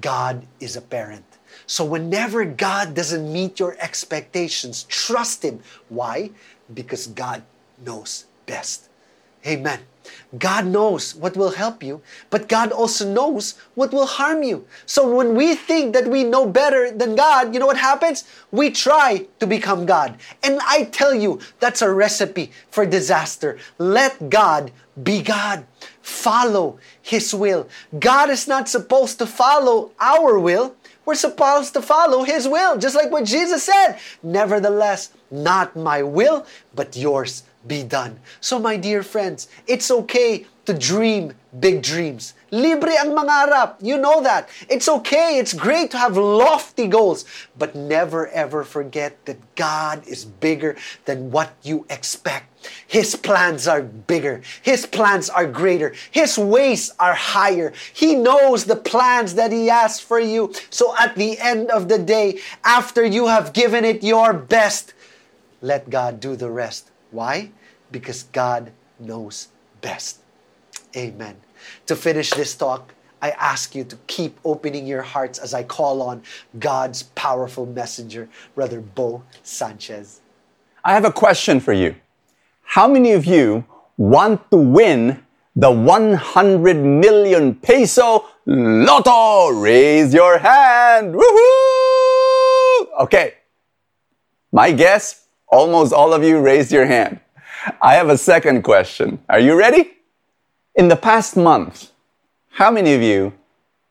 god 0.00 0.46
is 0.60 0.76
a 0.76 0.80
parent 0.80 1.24
so 1.66 1.84
whenever 1.84 2.44
God 2.44 2.94
doesn't 2.94 3.32
meet 3.32 3.60
your 3.60 3.76
expectations, 3.78 4.84
trust 4.84 5.44
Him. 5.44 5.60
Why? 5.88 6.30
Because 6.72 7.06
God 7.06 7.42
knows 7.84 8.24
best. 8.46 8.88
Amen. 9.46 9.80
God 10.38 10.66
knows 10.66 11.14
what 11.14 11.36
will 11.36 11.50
help 11.50 11.82
you, 11.82 12.00
but 12.30 12.48
God 12.48 12.72
also 12.72 13.06
knows 13.06 13.54
what 13.74 13.92
will 13.92 14.06
harm 14.06 14.42
you. 14.42 14.64
So 14.86 15.14
when 15.14 15.34
we 15.34 15.54
think 15.54 15.92
that 15.92 16.08
we 16.08 16.24
know 16.24 16.46
better 16.46 16.90
than 16.90 17.14
God, 17.16 17.52
you 17.52 17.60
know 17.60 17.66
what 17.66 17.76
happens? 17.76 18.24
We 18.50 18.70
try 18.70 19.26
to 19.40 19.46
become 19.46 19.84
God. 19.84 20.16
And 20.42 20.58
I 20.64 20.84
tell 20.84 21.14
you, 21.14 21.40
that's 21.60 21.82
a 21.82 21.92
recipe 21.92 22.50
for 22.70 22.86
disaster. 22.86 23.58
Let 23.76 24.30
God 24.30 24.72
be 25.02 25.22
God. 25.22 25.66
Follow 26.00 26.78
His 27.02 27.34
will. 27.34 27.68
God 27.98 28.30
is 28.30 28.48
not 28.48 28.68
supposed 28.68 29.18
to 29.18 29.26
follow 29.26 29.92
our 30.00 30.38
will. 30.38 30.74
We're 31.04 31.14
supposed 31.14 31.74
to 31.74 31.82
follow 31.82 32.22
His 32.22 32.48
will, 32.48 32.78
just 32.78 32.96
like 32.96 33.10
what 33.10 33.24
Jesus 33.24 33.64
said. 33.64 33.98
Nevertheless, 34.22 35.10
not 35.30 35.76
my 35.76 36.02
will, 36.02 36.46
but 36.74 36.96
yours 36.96 37.42
be 37.66 37.82
done. 37.82 38.20
So, 38.40 38.58
my 38.58 38.76
dear 38.76 39.02
friends, 39.02 39.48
it's 39.66 39.90
okay 39.90 40.46
to 40.66 40.74
dream 40.74 41.34
big 41.58 41.82
dreams. 41.82 42.34
Libre 42.50 42.92
ang 42.94 43.10
mangarap. 43.16 43.76
You 43.80 43.98
know 43.98 44.22
that. 44.22 44.48
It's 44.68 44.88
okay. 44.88 45.38
It's 45.38 45.52
great 45.52 45.90
to 45.90 45.98
have 45.98 46.16
lofty 46.16 46.86
goals. 46.86 47.24
But 47.58 47.74
never 47.74 48.28
ever 48.28 48.62
forget 48.62 49.24
that 49.26 49.40
God 49.56 50.06
is 50.06 50.24
bigger 50.24 50.76
than 51.04 51.30
what 51.30 51.52
you 51.62 51.84
expect. 51.90 52.46
His 52.86 53.16
plans 53.16 53.66
are 53.66 53.82
bigger. 53.82 54.42
His 54.62 54.86
plans 54.86 55.28
are 55.28 55.46
greater. 55.46 55.94
His 56.10 56.38
ways 56.38 56.92
are 57.00 57.14
higher. 57.14 57.72
He 57.92 58.14
knows 58.14 58.64
the 58.64 58.76
plans 58.76 59.34
that 59.34 59.50
He 59.50 59.66
has 59.66 59.98
for 59.98 60.20
you. 60.20 60.54
So 60.70 60.94
at 60.96 61.16
the 61.16 61.38
end 61.38 61.70
of 61.70 61.88
the 61.88 61.98
day, 61.98 62.38
after 62.62 63.04
you 63.04 63.26
have 63.26 63.52
given 63.52 63.84
it 63.84 64.04
your 64.04 64.32
best, 64.32 64.94
let 65.60 65.90
God 65.90 66.20
do 66.20 66.36
the 66.36 66.50
rest. 66.50 66.91
Why? 67.12 67.50
Because 67.90 68.24
God 68.24 68.72
knows 68.98 69.48
best. 69.80 70.18
Amen. 70.96 71.36
To 71.86 71.94
finish 71.94 72.30
this 72.30 72.54
talk, 72.54 72.94
I 73.20 73.30
ask 73.30 73.74
you 73.74 73.84
to 73.84 73.96
keep 74.08 74.38
opening 74.44 74.86
your 74.86 75.02
hearts 75.02 75.38
as 75.38 75.54
I 75.54 75.62
call 75.62 76.02
on 76.02 76.22
God's 76.58 77.04
powerful 77.14 77.66
messenger, 77.66 78.28
Brother 78.56 78.80
Bo 78.80 79.22
Sanchez. 79.44 80.20
I 80.84 80.94
have 80.94 81.04
a 81.04 81.12
question 81.12 81.60
for 81.60 81.72
you. 81.72 81.94
How 82.62 82.88
many 82.88 83.12
of 83.12 83.24
you 83.24 83.64
want 83.96 84.50
to 84.50 84.56
win 84.56 85.22
the 85.54 85.70
100 85.70 86.76
million 86.76 87.54
peso 87.54 88.24
lotto? 88.46 89.50
Raise 89.50 90.12
your 90.12 90.38
hand. 90.38 91.14
Woohoo! 91.14 92.86
Okay. 93.02 93.34
My 94.50 94.72
guess, 94.72 95.21
almost 95.52 95.92
all 95.92 96.12
of 96.12 96.24
you 96.24 96.40
raised 96.40 96.72
your 96.72 96.86
hand. 96.86 97.20
I 97.80 97.94
have 97.94 98.08
a 98.08 98.18
second 98.18 98.62
question. 98.62 99.20
Are 99.28 99.38
you 99.38 99.54
ready? 99.54 99.92
In 100.74 100.88
the 100.88 100.96
past 100.96 101.36
month, 101.36 101.92
how 102.48 102.70
many 102.70 102.94
of 102.94 103.02
you 103.02 103.34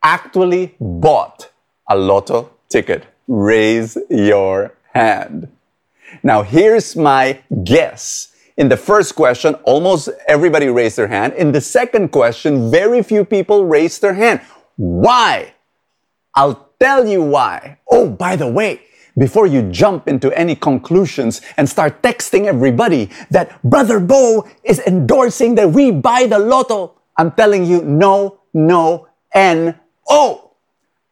actually 0.04 0.76
bought 0.80 1.52
a 1.88 1.96
lotto 1.96 2.50
ticket? 2.68 3.06
Raise 3.28 3.98
your 4.10 4.74
hand. 4.94 5.48
Now, 6.24 6.42
here's 6.42 6.96
my 6.96 7.40
guess. 7.64 8.36
In 8.58 8.68
the 8.68 8.78
first 8.78 9.16
question, 9.16 9.54
almost 9.64 10.10
everybody 10.28 10.68
raised 10.68 10.98
their 10.98 11.08
hand. 11.08 11.34
In 11.34 11.52
the 11.52 11.62
second 11.62 12.10
question, 12.10 12.70
very 12.70 13.02
few 13.04 13.24
people 13.24 13.66
raised 13.66 14.02
their 14.02 14.16
hand. 14.16 14.42
Why? 14.76 15.54
I'll 16.36 16.70
tell 16.80 17.08
you 17.08 17.24
why. 17.24 17.78
Oh, 17.90 18.10
by 18.10 18.36
the 18.36 18.52
way, 18.52 18.82
before 19.18 19.48
you 19.48 19.64
jump 19.72 20.08
into 20.08 20.32
any 20.38 20.56
conclusions 20.56 21.42
and 21.58 21.68
start 21.68 22.02
texting 22.02 22.46
everybody 22.46 23.10
that 23.30 23.62
Brother 23.64 24.00
Bo 24.00 24.48
is 24.64 24.80
endorsing 24.80 25.56
that 25.56 25.72
we 25.72 25.92
buy 25.92 26.28
the 26.28 26.40
lotto. 26.40 27.00
I'm 27.18 27.32
telling 27.32 27.66
you, 27.66 27.82
no, 27.82 28.40
no, 28.54 29.08
and 29.34 29.76
oh. 30.10 30.51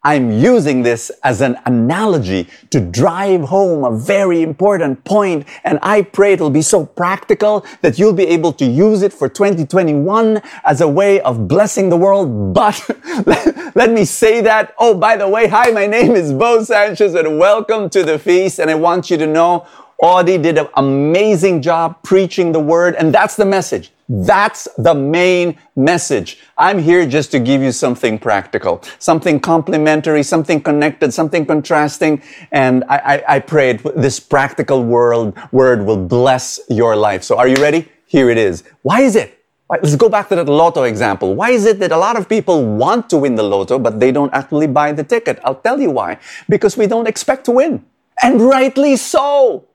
I'm 0.01 0.31
using 0.31 0.83
this 0.83 1.11
as 1.25 1.41
an 1.41 1.57
analogy 1.65 2.47
to 2.69 2.79
drive 2.79 3.41
home 3.41 3.83
a 3.83 3.91
very 3.91 4.41
important 4.41 5.03
point, 5.03 5.45
and 5.65 5.77
I 5.81 6.03
pray 6.03 6.31
it'll 6.31 6.49
be 6.49 6.61
so 6.61 6.85
practical 6.85 7.65
that 7.81 7.99
you'll 7.99 8.13
be 8.13 8.27
able 8.27 8.53
to 8.53 8.65
use 8.65 9.01
it 9.01 9.11
for 9.11 9.27
2021 9.27 10.41
as 10.63 10.79
a 10.79 10.87
way 10.87 11.19
of 11.19 11.49
blessing 11.49 11.89
the 11.89 11.97
world. 11.97 12.53
But 12.53 12.81
let 13.75 13.91
me 13.91 14.05
say 14.05 14.39
that. 14.39 14.73
Oh, 14.79 14.95
by 14.95 15.17
the 15.17 15.27
way, 15.27 15.47
hi, 15.49 15.71
my 15.71 15.85
name 15.85 16.13
is 16.13 16.31
Bo 16.31 16.63
Sanchez, 16.63 17.13
and 17.13 17.37
welcome 17.37 17.89
to 17.89 18.01
the 18.01 18.17
feast. 18.17 18.59
And 18.59 18.71
I 18.71 18.75
want 18.75 19.09
you 19.11 19.17
to 19.17 19.27
know 19.27 19.67
Audie 20.01 20.37
did 20.37 20.57
an 20.57 20.69
amazing 20.77 21.61
job 21.61 22.01
preaching 22.03 22.53
the 22.53 22.61
word, 22.61 22.95
and 22.95 23.13
that's 23.13 23.35
the 23.35 23.45
message. 23.45 23.91
That's 24.11 24.67
the 24.75 24.95
main 24.95 25.59
message. 25.75 26.39
I'm 26.57 26.79
here 26.79 27.05
just 27.05 27.29
to 27.31 27.39
give 27.39 27.61
you 27.61 27.71
something 27.71 28.17
practical, 28.17 28.81
something 28.97 29.39
complementary, 29.39 30.23
something 30.23 30.61
connected, 30.61 31.13
something 31.13 31.45
contrasting. 31.45 32.23
And 32.51 32.83
I, 32.89 32.97
I, 32.97 33.35
I 33.35 33.39
pray 33.39 33.73
this 33.73 34.19
practical 34.19 34.83
world, 34.83 35.37
word 35.51 35.85
will 35.85 36.03
bless 36.03 36.59
your 36.69 36.95
life. 36.95 37.23
So 37.23 37.37
are 37.37 37.47
you 37.47 37.61
ready? 37.61 37.87
Here 38.07 38.31
it 38.31 38.39
is. 38.39 38.63
Why 38.81 39.01
is 39.01 39.15
it? 39.15 39.35
Let's 39.69 39.95
go 39.95 40.09
back 40.09 40.29
to 40.29 40.35
that 40.37 40.47
lotto 40.47 40.81
example. 40.81 41.35
Why 41.35 41.51
is 41.51 41.67
it 41.67 41.77
that 41.77 41.91
a 41.91 41.97
lot 41.97 42.17
of 42.17 42.27
people 42.27 42.65
want 42.65 43.11
to 43.11 43.17
win 43.17 43.35
the 43.35 43.43
lotto, 43.43 43.77
but 43.77 43.99
they 43.99 44.11
don't 44.11 44.33
actually 44.33 44.65
buy 44.65 44.91
the 44.91 45.03
ticket? 45.03 45.39
I'll 45.43 45.61
tell 45.61 45.79
you 45.79 45.91
why. 45.91 46.17
Because 46.49 46.75
we 46.75 46.87
don't 46.87 47.07
expect 47.07 47.45
to 47.45 47.51
win. 47.51 47.85
And 48.23 48.41
rightly 48.41 48.95
so. 48.95 49.67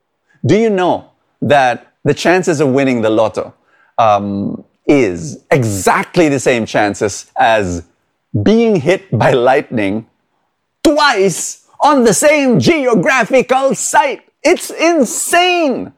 Do 0.45 0.59
you 0.59 0.71
know 0.71 1.13
that 1.41 1.95
the 2.03 2.13
chances 2.13 2.59
of 2.59 2.71
winning 2.71 3.03
the 3.03 3.11
lotto 3.11 3.55
um, 3.99 4.65
is 4.87 5.45
exactly 5.51 6.29
the 6.29 6.41
same 6.41 6.67
chances 6.67 7.31
as 7.37 7.87
being 8.43 8.77
hit 8.77 9.17
by 9.17 9.31
lightning 9.33 10.07
twice 10.83 11.67
on 11.81 12.05
the 12.05 12.15
same 12.15 12.59
geographical 12.61 13.75
site. 13.75 14.23
It's 14.43 14.71
insane. 14.71 15.93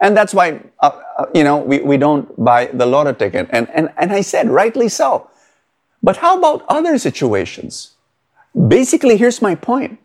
And 0.00 0.16
that's 0.16 0.34
why, 0.34 0.60
uh, 0.80 0.90
uh, 1.18 1.26
you 1.34 1.44
know, 1.44 1.58
we, 1.58 1.80
we 1.80 1.96
don't 1.96 2.26
buy 2.42 2.66
the 2.66 2.86
lotto 2.86 3.12
ticket. 3.12 3.48
And, 3.50 3.70
and, 3.70 3.90
and 3.96 4.12
I 4.12 4.22
said, 4.22 4.48
rightly 4.48 4.88
so. 4.88 5.30
But 6.02 6.16
how 6.16 6.36
about 6.36 6.64
other 6.68 6.98
situations? 6.98 7.94
Basically, 8.68 9.16
here's 9.16 9.40
my 9.40 9.54
point. 9.54 10.00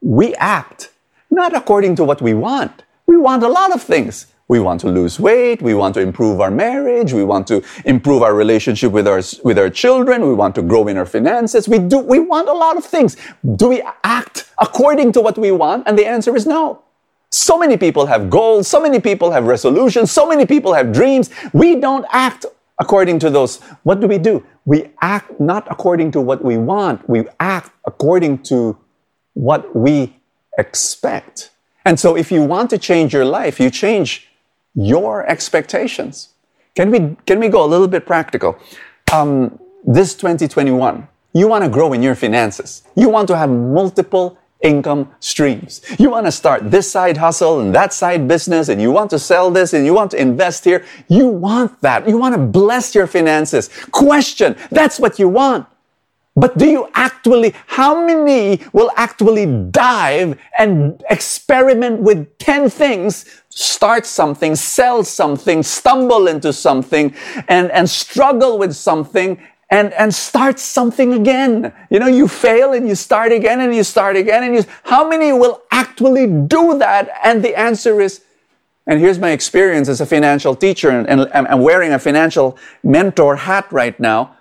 We 0.00 0.34
act 0.36 0.90
not 1.30 1.54
according 1.54 1.96
to 1.96 2.04
what 2.04 2.22
we 2.22 2.34
want. 2.34 2.84
We 3.06 3.16
want 3.16 3.42
a 3.42 3.48
lot 3.48 3.74
of 3.74 3.82
things. 3.82 4.26
We 4.48 4.60
want 4.60 4.80
to 4.80 4.88
lose 4.88 5.20
weight. 5.20 5.60
We 5.60 5.74
want 5.74 5.94
to 5.94 6.00
improve 6.00 6.40
our 6.40 6.50
marriage. 6.50 7.12
We 7.12 7.22
want 7.22 7.46
to 7.48 7.62
improve 7.84 8.22
our 8.22 8.34
relationship 8.34 8.92
with 8.92 9.06
our, 9.06 9.20
with 9.44 9.58
our 9.58 9.68
children. 9.68 10.26
We 10.26 10.32
want 10.32 10.54
to 10.54 10.62
grow 10.62 10.88
in 10.88 10.96
our 10.96 11.04
finances. 11.04 11.68
We 11.68 11.78
do, 11.78 11.98
we 11.98 12.18
want 12.18 12.48
a 12.48 12.54
lot 12.54 12.78
of 12.78 12.84
things. 12.84 13.16
Do 13.56 13.68
we 13.68 13.82
act 14.04 14.50
according 14.58 15.12
to 15.12 15.20
what 15.20 15.36
we 15.36 15.50
want? 15.50 15.86
And 15.86 15.98
the 15.98 16.06
answer 16.06 16.34
is 16.34 16.46
no. 16.46 16.82
So 17.30 17.58
many 17.58 17.76
people 17.76 18.06
have 18.06 18.30
goals. 18.30 18.68
So 18.68 18.80
many 18.80 19.00
people 19.00 19.32
have 19.32 19.44
resolutions. 19.44 20.10
So 20.10 20.26
many 20.26 20.46
people 20.46 20.72
have 20.72 20.92
dreams. 20.92 21.28
We 21.52 21.76
don't 21.76 22.06
act 22.10 22.46
according 22.78 23.18
to 23.18 23.30
those. 23.30 23.60
What 23.82 24.00
do 24.00 24.06
we 24.06 24.16
do? 24.16 24.46
We 24.64 24.90
act 25.02 25.38
not 25.38 25.66
according 25.70 26.12
to 26.12 26.22
what 26.22 26.42
we 26.42 26.56
want. 26.56 27.06
We 27.06 27.24
act 27.38 27.72
according 27.84 28.44
to 28.44 28.78
what 29.34 29.76
we 29.76 30.16
expect. 30.56 31.50
And 31.84 32.00
so 32.00 32.16
if 32.16 32.32
you 32.32 32.42
want 32.42 32.70
to 32.70 32.78
change 32.78 33.12
your 33.12 33.24
life, 33.24 33.60
you 33.60 33.70
change 33.70 34.27
your 34.78 35.26
expectations. 35.26 36.30
Can 36.74 36.90
we, 36.90 37.16
can 37.26 37.40
we 37.40 37.48
go 37.48 37.64
a 37.64 37.66
little 37.66 37.88
bit 37.88 38.06
practical? 38.06 38.56
Um, 39.12 39.58
this 39.84 40.14
2021, 40.14 41.08
you 41.32 41.48
want 41.48 41.64
to 41.64 41.70
grow 41.70 41.92
in 41.92 42.02
your 42.02 42.14
finances. 42.14 42.82
You 42.94 43.08
want 43.08 43.26
to 43.28 43.36
have 43.36 43.50
multiple 43.50 44.38
income 44.62 45.12
streams. 45.20 45.82
You 45.98 46.10
want 46.10 46.26
to 46.26 46.32
start 46.32 46.70
this 46.70 46.90
side 46.90 47.16
hustle 47.16 47.60
and 47.60 47.74
that 47.74 47.92
side 47.92 48.26
business 48.26 48.68
and 48.68 48.80
you 48.80 48.90
want 48.90 49.10
to 49.10 49.18
sell 49.18 49.50
this 49.50 49.72
and 49.72 49.84
you 49.84 49.94
want 49.94 50.12
to 50.12 50.20
invest 50.20 50.64
here. 50.64 50.84
You 51.08 51.28
want 51.28 51.80
that. 51.80 52.08
You 52.08 52.18
want 52.18 52.34
to 52.34 52.40
bless 52.40 52.94
your 52.94 53.06
finances. 53.06 53.70
Question. 53.90 54.56
That's 54.70 54.98
what 54.98 55.18
you 55.18 55.28
want. 55.28 55.66
But 56.38 56.56
do 56.56 56.66
you 56.66 56.88
actually, 56.94 57.52
how 57.66 58.06
many 58.06 58.62
will 58.72 58.92
actually 58.96 59.46
dive 59.70 60.38
and 60.56 61.02
experiment 61.10 62.00
with 62.00 62.38
10 62.38 62.70
things, 62.70 63.42
start 63.58 64.06
something, 64.06 64.54
sell 64.54 65.02
something, 65.02 65.62
stumble 65.62 66.28
into 66.28 66.52
something, 66.52 67.12
and, 67.48 67.70
and 67.72 67.90
struggle 67.90 68.56
with 68.56 68.74
something, 68.74 69.42
and, 69.70 69.92
and 69.94 70.14
start 70.14 70.58
something 70.60 71.12
again? 71.12 71.72
You 71.90 71.98
know, 71.98 72.06
you 72.06 72.28
fail 72.28 72.72
and 72.72 72.88
you 72.88 72.94
start 72.94 73.32
again 73.32 73.60
and 73.60 73.74
you 73.74 73.82
start 73.82 74.16
again 74.16 74.44
and 74.44 74.54
you, 74.54 74.64
how 74.84 75.08
many 75.08 75.32
will 75.32 75.62
actually 75.72 76.26
do 76.26 76.78
that? 76.78 77.10
And 77.24 77.44
the 77.44 77.58
answer 77.58 78.00
is, 78.00 78.22
and 78.86 79.00
here's 79.00 79.18
my 79.18 79.30
experience 79.30 79.88
as 79.88 80.00
a 80.00 80.06
financial 80.06 80.54
teacher 80.54 80.90
and, 80.90 81.08
and 81.08 81.28
I'm 81.32 81.60
wearing 81.60 81.92
a 81.92 81.98
financial 81.98 82.56
mentor 82.82 83.36
hat 83.36 83.70
right 83.72 83.98
now. 83.98 84.36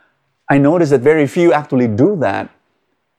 I 0.47 0.59
notice 0.59 0.91
that 0.91 1.01
very 1.01 1.27
few 1.27 1.51
actually 1.51 1.87
do 1.87 2.15
that. 2.17 2.49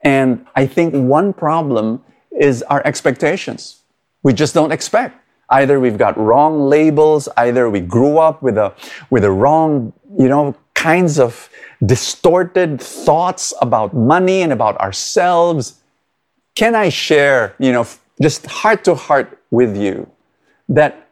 And 0.02 0.46
I 0.54 0.66
think 0.66 0.94
one 0.94 1.32
problem 1.32 2.02
is 2.30 2.62
our 2.62 2.80
expectations. 2.86 3.82
We 4.22 4.32
just 4.32 4.54
don't 4.54 4.72
expect. 4.72 5.16
Either 5.50 5.80
we've 5.80 5.98
got 5.98 6.16
wrong 6.18 6.68
labels, 6.68 7.28
either 7.36 7.70
we 7.70 7.80
grew 7.80 8.18
up 8.18 8.42
with 8.42 8.58
a, 8.58 8.74
with 9.10 9.24
a 9.24 9.30
wrong, 9.30 9.92
you 10.18 10.28
know, 10.28 10.54
kinds 10.74 11.18
of 11.18 11.48
distorted 11.84 12.80
thoughts 12.80 13.54
about 13.60 13.94
money 13.94 14.42
and 14.42 14.52
about 14.52 14.78
ourselves. 14.80 15.80
Can 16.54 16.74
I 16.74 16.88
share, 16.88 17.54
you 17.58 17.72
know, 17.72 17.86
just 18.20 18.46
heart 18.46 18.84
to 18.84 18.94
heart 18.94 19.40
with 19.50 19.76
you 19.76 20.10
that 20.68 21.08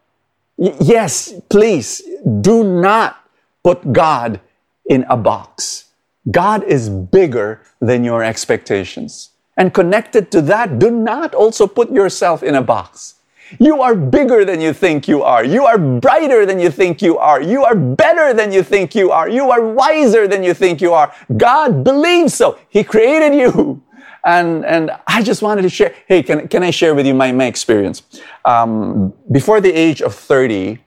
yes, 0.56 1.32
please 1.48 2.02
do 2.40 2.64
not 2.64 3.24
put 3.62 3.92
God 3.92 4.40
in 4.86 5.04
a 5.08 5.16
box. 5.16 5.86
God 6.30 6.64
is 6.64 6.88
bigger 6.88 7.60
than 7.80 8.04
your 8.04 8.22
expectations. 8.22 9.30
And 9.56 9.72
connected 9.72 10.30
to 10.32 10.42
that, 10.42 10.78
do 10.78 10.90
not 10.90 11.34
also 11.34 11.66
put 11.66 11.90
yourself 11.90 12.42
in 12.42 12.54
a 12.54 12.62
box. 12.62 13.14
You 13.58 13.82
are 13.82 13.94
bigger 13.94 14.44
than 14.44 14.60
you 14.60 14.72
think 14.72 15.06
you 15.08 15.22
are. 15.22 15.44
You 15.44 15.66
are 15.66 15.78
brighter 15.78 16.44
than 16.46 16.58
you 16.58 16.70
think 16.70 17.00
you 17.00 17.18
are. 17.18 17.40
You 17.40 17.64
are 17.64 17.74
better 17.74 18.34
than 18.34 18.52
you 18.52 18.62
think 18.62 18.94
you 18.94 19.10
are. 19.10 19.28
You 19.28 19.50
are 19.50 19.62
wiser 19.64 20.26
than 20.26 20.42
you 20.42 20.54
think 20.54 20.80
you 20.80 20.92
are. 20.92 21.14
God 21.36 21.84
believes 21.84 22.34
so. 22.34 22.58
He 22.68 22.84
created 22.84 23.34
you. 23.34 23.82
And, 24.24 24.66
and 24.66 24.90
I 25.06 25.22
just 25.22 25.40
wanted 25.40 25.62
to 25.62 25.68
share. 25.68 25.94
Hey, 26.08 26.20
can, 26.20 26.48
can 26.48 26.64
I 26.64 26.72
share 26.72 26.96
with 26.96 27.06
you 27.06 27.14
my, 27.14 27.30
my 27.30 27.44
experience? 27.44 28.02
Um, 28.44 29.14
before 29.30 29.60
the 29.60 29.72
age 29.72 30.02
of 30.02 30.16
30, 30.16 30.80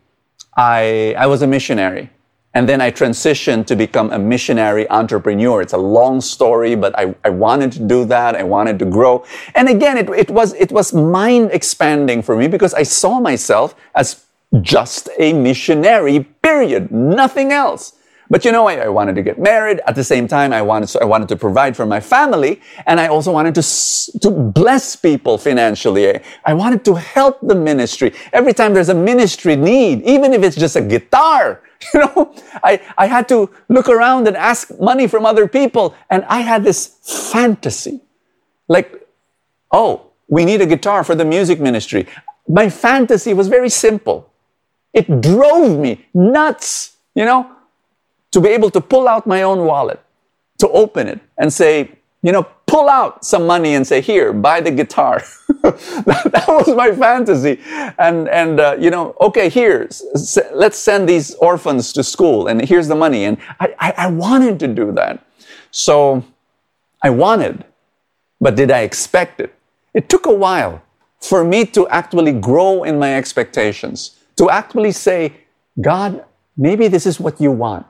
I, 0.58 1.15
I 1.17 1.26
was 1.28 1.41
a 1.41 1.48
missionary. 1.48 2.10
And 2.60 2.67
then 2.67 2.82
I 2.82 2.91
transitioned 2.91 3.67
to 3.67 3.76
become 3.78 4.12
a 4.12 4.19
missionary 4.19 4.86
entrepreneur. 4.89 5.62
It's 5.62 5.72
a 5.72 5.78
long 5.78 6.19
story, 6.19 6.76
but 6.76 6.93
I, 7.00 7.15
I 7.24 7.30
wanted 7.30 7.72
to 7.72 7.80
do 7.80 8.04
that. 8.04 8.36
I 8.36 8.43
wanted 8.43 8.80
to 8.80 8.86
grow. 8.86 9.24
And 9.56 9.69
again, 9.69 9.98
it, 9.98 10.10
it 10.10 10.30
was, 10.30 10.54
it 10.56 10.69
was 10.69 10.93
mind 10.93 11.52
expanding 11.54 12.22
for 12.22 12.36
me 12.36 12.50
because 12.50 12.74
I 12.74 12.84
saw 12.84 13.22
myself 13.22 13.76
as 13.95 14.26
just 14.60 15.08
a 15.17 15.32
missionary, 15.32 16.26
period. 16.41 16.91
Nothing 16.91 17.54
else. 17.54 17.93
But 18.30 18.46
you 18.46 18.52
know, 18.52 18.68
I, 18.68 18.76
I, 18.76 18.89
wanted 18.89 19.15
to 19.15 19.24
get 19.24 19.39
married. 19.39 19.82
At 19.88 19.96
the 19.96 20.04
same 20.04 20.28
time, 20.28 20.54
I 20.54 20.62
wanted, 20.62 20.96
I 21.02 21.06
wanted 21.06 21.30
to 21.30 21.36
provide 21.36 21.76
for 21.76 21.86
my 21.86 22.00
family. 22.00 22.62
And 22.86 23.00
I 23.00 23.08
also 23.08 23.32
wanted 23.32 23.56
to, 23.56 24.20
to 24.20 24.30
bless 24.30 24.96
people 24.96 25.38
financially. 25.38 26.20
I 26.46 26.54
wanted 26.54 26.86
to 26.86 26.96
help 26.96 27.39
the 27.42 27.56
ministry. 27.56 28.13
Every 28.32 28.54
time 28.54 28.76
there's 28.76 28.89
a 28.89 28.94
ministry 28.94 29.56
need, 29.56 30.04
even 30.04 30.34
if 30.34 30.44
it's 30.44 30.56
just 30.56 30.76
a 30.76 30.82
guitar, 30.82 31.62
You 31.94 32.02
know, 32.02 32.36
I, 32.63 32.82
I 32.98 33.08
had 33.08 33.28
to 33.30 33.50
look 33.70 33.88
around 33.88 34.28
and 34.28 34.36
ask 34.36 34.70
money 34.80 35.08
from 35.08 35.26
other 35.26 35.48
people. 35.48 35.96
And 36.10 36.26
I 36.26 36.42
had 36.42 36.63
this 36.63 36.98
fantasy 37.32 38.02
like, 38.68 39.08
oh, 39.72 40.08
we 40.28 40.46
need 40.46 40.62
a 40.62 40.65
guitar 40.65 41.04
for 41.04 41.15
the 41.15 41.26
music 41.26 41.60
ministry. 41.60 42.08
My 42.48 42.70
fantasy 42.70 43.34
was 43.34 43.48
very 43.48 43.70
simple. 43.70 44.30
It 44.94 45.22
drove 45.22 45.80
me 45.80 46.06
nuts, 46.13 46.98
you 47.15 47.26
know, 47.26 47.50
to 48.32 48.42
be 48.42 48.50
able 48.50 48.70
to 48.72 48.82
pull 48.82 49.08
out 49.08 49.26
my 49.26 49.42
own 49.42 49.65
wallet, 49.65 50.00
to 50.60 50.70
open 50.70 51.08
it 51.08 51.20
and 51.38 51.52
say, 51.52 51.92
you 52.22 52.32
know, 52.32 52.44
pull 52.68 52.89
out 52.89 53.26
some 53.26 53.48
money 53.48 53.74
and 53.74 53.88
say, 53.88 54.02
here, 54.02 54.34
buy 54.34 54.62
the 54.62 54.72
guitar. 54.72 55.24
that, 55.63 56.30
that, 56.34 56.46
was 56.48 56.68
my 56.76 56.92
fantasy. 56.92 57.60
And, 57.98 58.28
and 58.30 58.60
uh, 58.60 58.76
you 58.80 58.89
know, 58.89 59.15
okay, 59.22 59.50
here, 59.50 59.89
let's 60.54 60.78
send 60.78 61.08
these 61.08 61.34
orphans 61.36 61.94
to 61.94 62.04
school 62.04 62.48
and 62.48 62.63
here's 62.68 62.88
the 62.88 62.96
money. 62.96 63.26
And 63.26 63.38
I, 63.60 63.74
I, 63.80 63.94
I 63.98 64.08
wanted 64.08 64.60
to 64.60 64.68
do 64.68 64.92
that. 64.94 65.26
So 65.72 66.24
I 67.02 67.10
wanted, 67.10 67.63
but 68.42 68.56
did 68.56 68.70
I 68.70 68.82
expect 68.82 69.39
it? 69.39 69.56
It 69.94 70.10
took 70.10 70.26
a 70.26 70.34
while 70.34 70.82
for 71.20 71.44
me 71.44 71.65
to 71.65 71.88
actually 71.88 72.34
grow 72.34 72.84
in 72.84 73.00
my 73.00 73.15
expectations, 73.15 74.18
to 74.38 74.50
actually 74.50 74.92
say, 74.92 75.34
God, 75.82 76.24
maybe 76.58 76.88
this 76.88 77.06
is 77.06 77.20
what 77.20 77.39
you 77.39 77.52
want. 77.52 77.86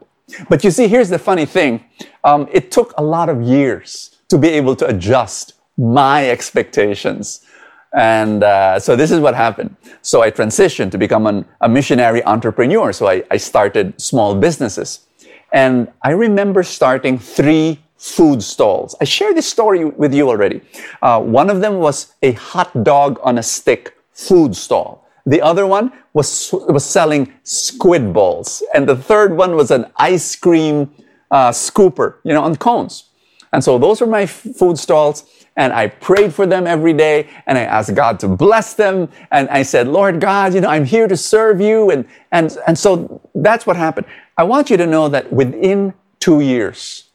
But 0.50 0.64
you 0.64 0.72
see, 0.72 0.88
here's 0.88 1.10
the 1.10 1.20
funny 1.20 1.46
thing. 1.46 1.84
Um, 2.24 2.48
it 2.52 2.72
took 2.72 2.94
a 2.98 3.04
lot 3.04 3.30
of 3.30 3.42
years 3.42 4.18
to 4.30 4.38
be 4.38 4.50
able 4.50 4.76
to 4.78 4.88
adjust 4.88 5.54
my 5.78 6.30
expectations. 6.30 7.46
And 7.94 8.44
uh, 8.44 8.80
so 8.80 8.96
this 8.96 9.12
is 9.12 9.20
what 9.20 9.34
happened. 9.34 9.76
So 10.02 10.22
I 10.22 10.30
transitioned 10.30 10.92
to 10.92 10.98
become 10.98 11.26
an, 11.26 11.46
a 11.62 11.70
missionary 11.70 12.24
entrepreneur. 12.24 12.94
So 12.94 13.08
I, 13.08 13.24
I 13.32 13.38
started 13.38 14.00
small 14.00 14.36
businesses. 14.36 15.08
And 15.52 15.88
I 16.04 16.12
remember 16.12 16.62
starting 16.62 17.18
three 17.18 17.80
food 17.98 18.44
stalls. 18.44 18.96
I 19.02 19.06
shared 19.06 19.36
this 19.36 19.50
story 19.50 19.86
with 19.86 20.14
you 20.14 20.30
already. 20.30 20.62
Uh, 21.02 21.22
one 21.22 21.50
of 21.50 21.62
them 21.62 21.80
was 21.80 22.14
a 22.22 22.34
hot 22.34 22.84
dog 22.84 23.20
on 23.24 23.38
a 23.38 23.44
stick 23.44 23.98
food 24.14 24.56
stall. 24.56 25.09
The 25.30 25.44
other 25.44 25.68
one 25.68 25.92
was, 26.14 26.50
was 26.52 26.84
selling 26.84 27.32
squid 27.44 28.14
balls. 28.14 28.64
And 28.74 28.90
the 28.90 28.96
third 28.96 29.38
one 29.38 29.56
was 29.56 29.70
an 29.70 29.86
ice 29.96 30.36
cream 30.36 30.92
uh, 31.30 31.52
scooper, 31.52 32.16
you 32.24 32.34
know, 32.34 32.42
on 32.42 32.56
cones. 32.56 33.10
And 33.54 33.64
so 33.64 33.78
those 33.78 34.02
were 34.02 34.08
my 34.08 34.26
food 34.26 34.80
stalls. 34.80 35.26
And 35.56 35.72
I 35.72 35.88
prayed 35.88 36.34
for 36.34 36.48
them 36.48 36.66
every 36.66 36.94
day 36.94 37.30
and 37.46 37.60
I 37.60 37.62
asked 37.62 37.94
God 37.94 38.20
to 38.22 38.28
bless 38.28 38.74
them. 38.74 39.08
And 39.30 39.48
I 39.50 39.62
said, 39.62 39.88
Lord 39.88 40.20
God, 40.20 40.56
you 40.56 40.62
know, 40.62 40.70
I'm 40.70 40.86
here 40.86 41.08
to 41.08 41.16
serve 41.16 41.62
you. 41.62 41.92
And, 41.92 42.08
and, 42.32 42.58
and 42.66 42.78
so 42.78 43.22
that's 43.36 43.68
what 43.68 43.76
happened. 43.76 44.08
I 44.36 44.44
want 44.44 44.72
you 44.72 44.78
to 44.78 44.88
know 44.88 45.10
that 45.10 45.32
within 45.32 45.94
two 46.20 46.40
years, 46.40 47.10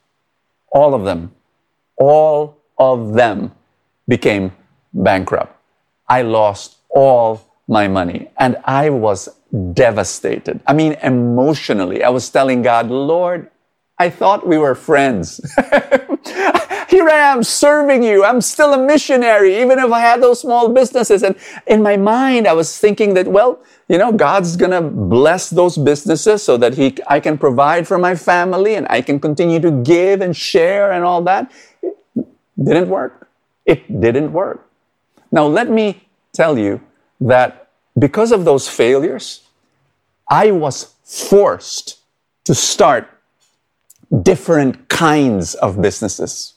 all 0.70 0.94
of 0.94 1.04
them, 1.04 1.32
all 1.96 2.58
of 2.78 3.14
them 3.14 3.50
became 4.06 4.52
bankrupt. 4.92 5.56
I 6.08 6.22
lost 6.22 6.76
all 6.90 7.53
my 7.68 7.88
money 7.88 8.30
and 8.38 8.56
I 8.64 8.90
was 8.90 9.28
devastated. 9.72 10.60
I 10.66 10.72
mean, 10.72 10.96
emotionally, 11.02 12.02
I 12.02 12.08
was 12.10 12.28
telling 12.28 12.62
God, 12.62 12.90
Lord, 12.90 13.50
I 13.98 14.10
thought 14.10 14.46
we 14.46 14.58
were 14.58 14.74
friends. 14.74 15.40
Here 16.88 17.08
I 17.08 17.32
am 17.32 17.42
serving 17.42 18.02
you. 18.02 18.24
I'm 18.24 18.40
still 18.40 18.74
a 18.74 18.78
missionary, 18.78 19.60
even 19.60 19.78
if 19.78 19.90
I 19.90 20.00
had 20.00 20.22
those 20.22 20.40
small 20.40 20.68
businesses. 20.68 21.22
And 21.22 21.36
in 21.66 21.82
my 21.82 21.96
mind, 21.96 22.46
I 22.46 22.52
was 22.52 22.76
thinking 22.78 23.14
that, 23.14 23.28
well, 23.28 23.60
you 23.88 23.98
know, 23.98 24.12
God's 24.12 24.56
gonna 24.56 24.82
bless 24.82 25.50
those 25.50 25.76
businesses 25.76 26.42
so 26.42 26.56
that 26.56 26.74
He, 26.74 26.96
I 27.06 27.20
can 27.20 27.38
provide 27.38 27.86
for 27.86 27.98
my 27.98 28.14
family 28.14 28.74
and 28.74 28.86
I 28.90 29.00
can 29.00 29.20
continue 29.20 29.60
to 29.60 29.70
give 29.70 30.20
and 30.20 30.36
share 30.36 30.92
and 30.92 31.04
all 31.04 31.22
that. 31.22 31.50
It 31.82 32.26
didn't 32.62 32.88
work. 32.88 33.28
It 33.64 34.00
didn't 34.00 34.32
work. 34.32 34.68
Now, 35.30 35.46
let 35.46 35.70
me 35.70 36.06
tell 36.32 36.58
you 36.58 36.80
that 37.24 37.70
because 37.98 38.32
of 38.32 38.44
those 38.44 38.68
failures, 38.68 39.42
I 40.28 40.50
was 40.50 40.94
forced 41.04 41.98
to 42.44 42.54
start 42.54 43.08
different 44.22 44.88
kinds 44.88 45.54
of 45.54 45.80
businesses. 45.80 46.54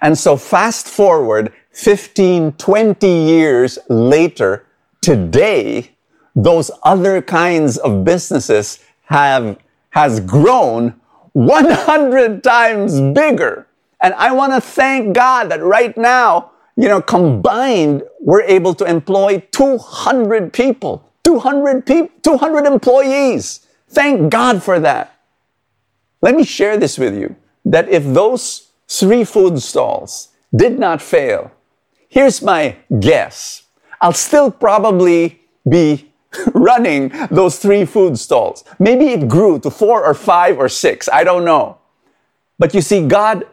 And 0.00 0.18
so 0.18 0.36
fast 0.36 0.88
forward 0.88 1.52
15, 1.72 2.52
20 2.52 3.06
years 3.06 3.78
later, 3.88 4.66
today, 5.02 5.90
those 6.34 6.70
other 6.82 7.20
kinds 7.20 7.76
of 7.76 8.02
businesses 8.04 8.78
have, 9.04 9.58
has 9.90 10.20
grown 10.20 10.98
100 11.32 12.42
times 12.42 13.00
bigger. 13.14 13.66
And 14.00 14.14
I 14.14 14.32
want 14.32 14.54
to 14.54 14.60
thank 14.60 15.14
God 15.14 15.50
that 15.50 15.62
right 15.62 15.96
now, 15.96 16.52
you 16.76 16.88
know, 16.88 17.00
combined, 17.00 18.02
we're 18.20 18.42
able 18.42 18.74
to 18.74 18.84
employ 18.84 19.42
200 19.50 20.52
people, 20.52 21.10
200 21.24 21.86
people, 21.86 22.10
200 22.22 22.66
employees. 22.66 23.66
Thank 23.88 24.30
God 24.30 24.62
for 24.62 24.78
that. 24.80 25.18
Let 26.20 26.34
me 26.34 26.44
share 26.44 26.76
this 26.76 26.98
with 26.98 27.16
you 27.16 27.36
that 27.64 27.88
if 27.88 28.04
those 28.04 28.70
three 28.88 29.24
food 29.24 29.60
stalls, 29.60 30.28
did 30.54 30.78
not 30.78 31.02
fail. 31.02 31.50
Here's 32.08 32.40
my 32.40 32.76
guess. 33.00 33.62
I'll 34.00 34.12
still 34.12 34.50
probably 34.50 35.40
be 35.68 36.12
running 36.54 37.08
those 37.30 37.58
three 37.58 37.84
food 37.84 38.18
stalls. 38.18 38.64
Maybe 38.78 39.08
it 39.08 39.28
grew 39.28 39.58
to 39.60 39.70
four 39.70 40.04
or 40.04 40.14
five 40.14 40.58
or 40.58 40.68
six. 40.68 41.08
I 41.12 41.24
don't 41.24 41.44
know. 41.44 41.78
But 42.58 42.74
you 42.74 42.80
see, 42.80 43.06
God 43.06 43.46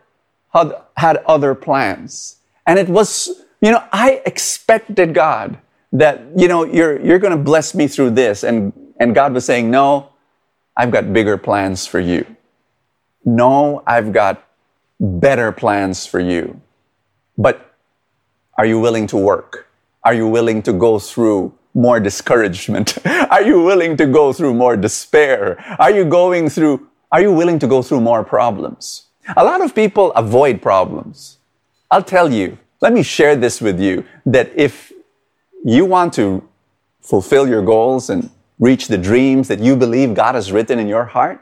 had, 0.54 0.74
had 0.96 1.18
other 1.26 1.56
plans. 1.56 2.38
And 2.65 2.80
it 2.80 2.89
was, 2.89 3.30
you 3.62 3.71
know, 3.71 3.84
I 3.91 4.21
expected 4.26 5.13
God 5.13 5.58
that, 5.91 6.21
you 6.36 6.47
know, 6.47 6.65
you're, 6.65 6.99
you're 6.99 7.19
going 7.19 7.38
to 7.38 7.43
bless 7.43 7.76
me 7.76 7.88
through 7.88 8.12
this. 8.12 8.43
And, 8.43 8.73
and 8.99 9.13
God 9.13 9.34
was 9.34 9.45
saying, 9.45 9.69
no, 9.69 10.10
I've 10.76 10.91
got 10.91 11.13
bigger 11.13 11.38
plans 11.38 11.86
for 11.86 11.99
you. 11.99 12.26
No, 13.26 13.84
I've 13.86 14.12
got 14.12 14.43
better 14.99 15.52
plans 15.52 16.06
for 16.06 16.19
you. 16.19 16.60
But 17.38 17.73
are 18.58 18.65
you 18.65 18.80
willing 18.80 19.08
to 19.08 19.17
work? 19.17 19.67
Are 20.04 20.13
you 20.13 20.28
willing 20.28 20.62
to 20.63 20.73
go 20.73 20.99
through 20.99 21.54
more 21.73 21.99
discouragement? 21.99 22.97
Are 23.06 23.41
you 23.41 23.63
willing 23.63 23.97
to 23.97 24.06
go 24.06 24.32
through 24.32 24.54
more 24.54 24.78
despair? 24.78 25.58
Are 25.80 25.89
you 25.89 26.06
going 26.06 26.49
through, 26.49 26.88
are 27.12 27.21
you 27.21 27.34
willing 27.34 27.58
to 27.60 27.67
go 27.67 27.82
through 27.82 28.02
more 28.02 28.23
problems? 28.23 29.08
A 29.36 29.43
lot 29.43 29.62
of 29.62 29.73
people 29.73 30.12
avoid 30.12 30.62
problems. 30.62 31.39
I'll 31.93 32.01
tell 32.01 32.34
you, 32.34 32.58
let 32.82 32.91
me 32.91 33.03
share 33.03 33.36
this 33.36 33.62
with 33.62 33.79
you 33.79 34.03
that 34.25 34.51
if 34.56 34.91
you 35.63 35.86
want 35.86 36.12
to 36.13 36.43
fulfill 37.01 37.47
your 37.47 37.62
goals 37.62 38.10
and 38.10 38.32
reach 38.58 38.88
the 38.88 38.97
dreams 38.97 39.47
that 39.49 39.60
you 39.60 39.75
believe 39.75 40.15
God 40.15 40.34
has 40.34 40.51
written 40.51 40.79
in 40.79 40.88
your 40.88 41.06
heart, 41.06 41.39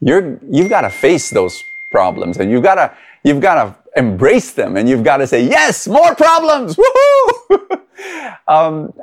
you're, 0.00 0.38
you've 0.48 0.70
got 0.70 0.80
to 0.80 0.88
face 0.88 1.28
those 1.28 1.62
problems 1.90 2.38
and 2.38 2.50
you've 2.50 2.62
got 2.62 2.76
to, 2.76 2.96
you've 3.22 3.42
got 3.42 3.56
to 3.62 3.76
embrace 3.94 4.52
them 4.52 4.78
and 4.78 4.88
you've 4.88 5.04
got 5.04 5.18
to 5.18 5.26
say, 5.26 5.44
yes, 5.44 5.86
more 5.86 6.14
problems. 6.14 6.74
Woohoo! 6.74 7.82
um, 8.48 8.94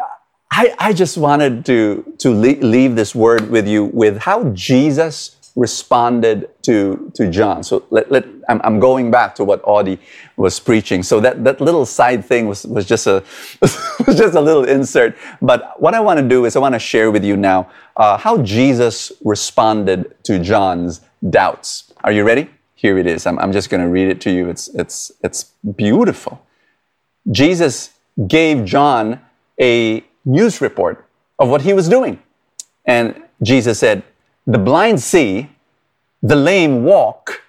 I, 0.51 0.73
I 0.79 0.93
just 0.93 1.17
wanted 1.17 1.67
to, 1.67 2.15
to 2.17 2.31
leave 2.31 2.95
this 2.95 3.13
word 3.13 3.51
with 3.51 3.67
you 3.67 3.85
with 3.85 4.17
how 4.17 4.45
Jesus 4.55 5.35
responded 5.59 6.49
to, 6.61 7.11
to 7.15 7.29
John. 7.29 7.63
So 7.63 7.83
let, 7.89 8.09
let, 8.09 8.25
I'm, 8.47 8.61
I'm 8.63 8.79
going 8.79 9.11
back 9.11 9.35
to 9.35 9.43
what 9.43 9.59
Audie 9.65 9.99
was 10.37 10.57
preaching. 10.57 11.03
So 11.03 11.19
that, 11.19 11.43
that 11.43 11.59
little 11.59 11.85
side 11.85 12.23
thing 12.23 12.47
was, 12.47 12.65
was, 12.65 12.85
just 12.85 13.05
a, 13.07 13.21
was 13.61 14.15
just 14.15 14.35
a 14.35 14.41
little 14.41 14.63
insert. 14.63 15.17
But 15.41 15.79
what 15.81 15.93
I 15.93 15.99
want 15.99 16.17
to 16.17 16.27
do 16.27 16.45
is 16.45 16.55
I 16.55 16.59
want 16.59 16.75
to 16.75 16.79
share 16.79 17.11
with 17.11 17.25
you 17.25 17.35
now 17.35 17.69
uh, 17.97 18.17
how 18.17 18.41
Jesus 18.41 19.11
responded 19.25 20.15
to 20.23 20.39
John's 20.39 21.01
doubts. 21.29 21.91
Are 22.05 22.13
you 22.13 22.23
ready? 22.23 22.49
Here 22.75 22.97
it 22.97 23.05
is. 23.05 23.27
I'm, 23.27 23.37
I'm 23.39 23.51
just 23.51 23.69
going 23.69 23.81
to 23.81 23.89
read 23.89 24.07
it 24.07 24.21
to 24.21 24.31
you. 24.31 24.47
It's, 24.47 24.69
it's, 24.69 25.11
it's 25.21 25.43
beautiful. 25.75 26.41
Jesus 27.29 27.91
gave 28.29 28.63
John 28.63 29.19
a 29.59 30.05
news 30.23 30.61
report 30.61 31.05
of 31.37 31.49
what 31.49 31.63
he 31.63 31.73
was 31.73 31.89
doing. 31.89 32.17
And 32.85 33.21
Jesus 33.43 33.77
said, 33.77 34.03
The 34.49 34.57
blind 34.57 34.99
see, 34.99 35.51
the 36.23 36.35
lame 36.35 36.83
walk, 36.83 37.43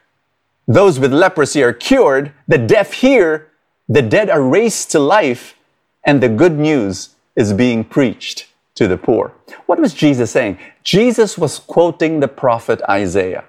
those 0.69 1.01
with 1.01 1.15
leprosy 1.15 1.63
are 1.63 1.73
cured, 1.73 2.35
the 2.47 2.59
deaf 2.59 2.93
hear, 2.93 3.49
the 3.89 4.03
dead 4.03 4.29
are 4.29 4.43
raised 4.43 4.91
to 4.91 4.99
life, 4.99 5.57
and 6.05 6.23
the 6.23 6.29
good 6.29 6.59
news 6.59 7.17
is 7.35 7.55
being 7.55 7.85
preached 7.85 8.49
to 8.75 8.87
the 8.87 8.99
poor. 8.99 9.33
What 9.65 9.81
was 9.81 9.95
Jesus 9.95 10.31
saying? 10.31 10.59
Jesus 10.85 11.39
was 11.39 11.59
quoting 11.59 12.21
the 12.21 12.29
prophet 12.29 12.83
Isaiah. 12.87 13.45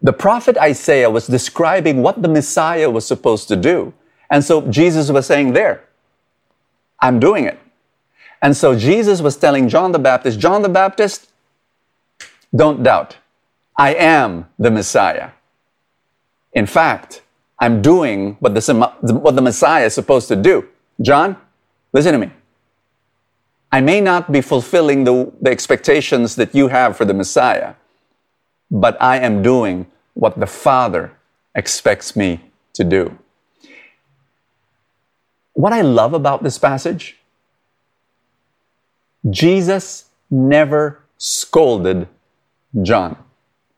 The 0.00 0.12
prophet 0.12 0.56
Isaiah 0.56 1.10
was 1.10 1.26
describing 1.26 2.00
what 2.00 2.22
the 2.22 2.28
Messiah 2.28 2.90
was 2.90 3.04
supposed 3.04 3.48
to 3.48 3.56
do. 3.56 3.92
And 4.30 4.44
so 4.44 4.60
Jesus 4.68 5.10
was 5.10 5.26
saying, 5.26 5.52
There, 5.52 5.82
I'm 7.00 7.18
doing 7.18 7.44
it. 7.44 7.58
And 8.40 8.56
so 8.56 8.78
Jesus 8.78 9.20
was 9.20 9.36
telling 9.36 9.68
John 9.68 9.90
the 9.90 9.98
Baptist, 9.98 10.38
John 10.38 10.62
the 10.62 10.68
Baptist, 10.68 11.31
don't 12.54 12.82
doubt. 12.82 13.16
I 13.76 13.94
am 13.94 14.46
the 14.58 14.70
Messiah. 14.70 15.30
In 16.52 16.66
fact, 16.66 17.22
I'm 17.58 17.80
doing 17.80 18.36
what 18.40 18.54
the, 18.54 18.92
what 19.02 19.36
the 19.36 19.42
Messiah 19.42 19.86
is 19.86 19.94
supposed 19.94 20.28
to 20.28 20.36
do. 20.36 20.68
John, 21.00 21.36
listen 21.92 22.12
to 22.12 22.18
me. 22.18 22.30
I 23.70 23.80
may 23.80 24.00
not 24.00 24.30
be 24.30 24.42
fulfilling 24.42 25.04
the, 25.04 25.32
the 25.40 25.50
expectations 25.50 26.36
that 26.36 26.54
you 26.54 26.68
have 26.68 26.96
for 26.96 27.06
the 27.06 27.14
Messiah, 27.14 27.74
but 28.70 29.00
I 29.00 29.18
am 29.18 29.42
doing 29.42 29.86
what 30.12 30.38
the 30.38 30.46
Father 30.46 31.12
expects 31.54 32.14
me 32.14 32.50
to 32.74 32.84
do. 32.84 33.18
What 35.54 35.72
I 35.72 35.80
love 35.80 36.12
about 36.12 36.42
this 36.42 36.58
passage 36.58 37.16
Jesus 39.30 40.06
never 40.30 41.00
scolded 41.16 42.08
John. 42.80 43.16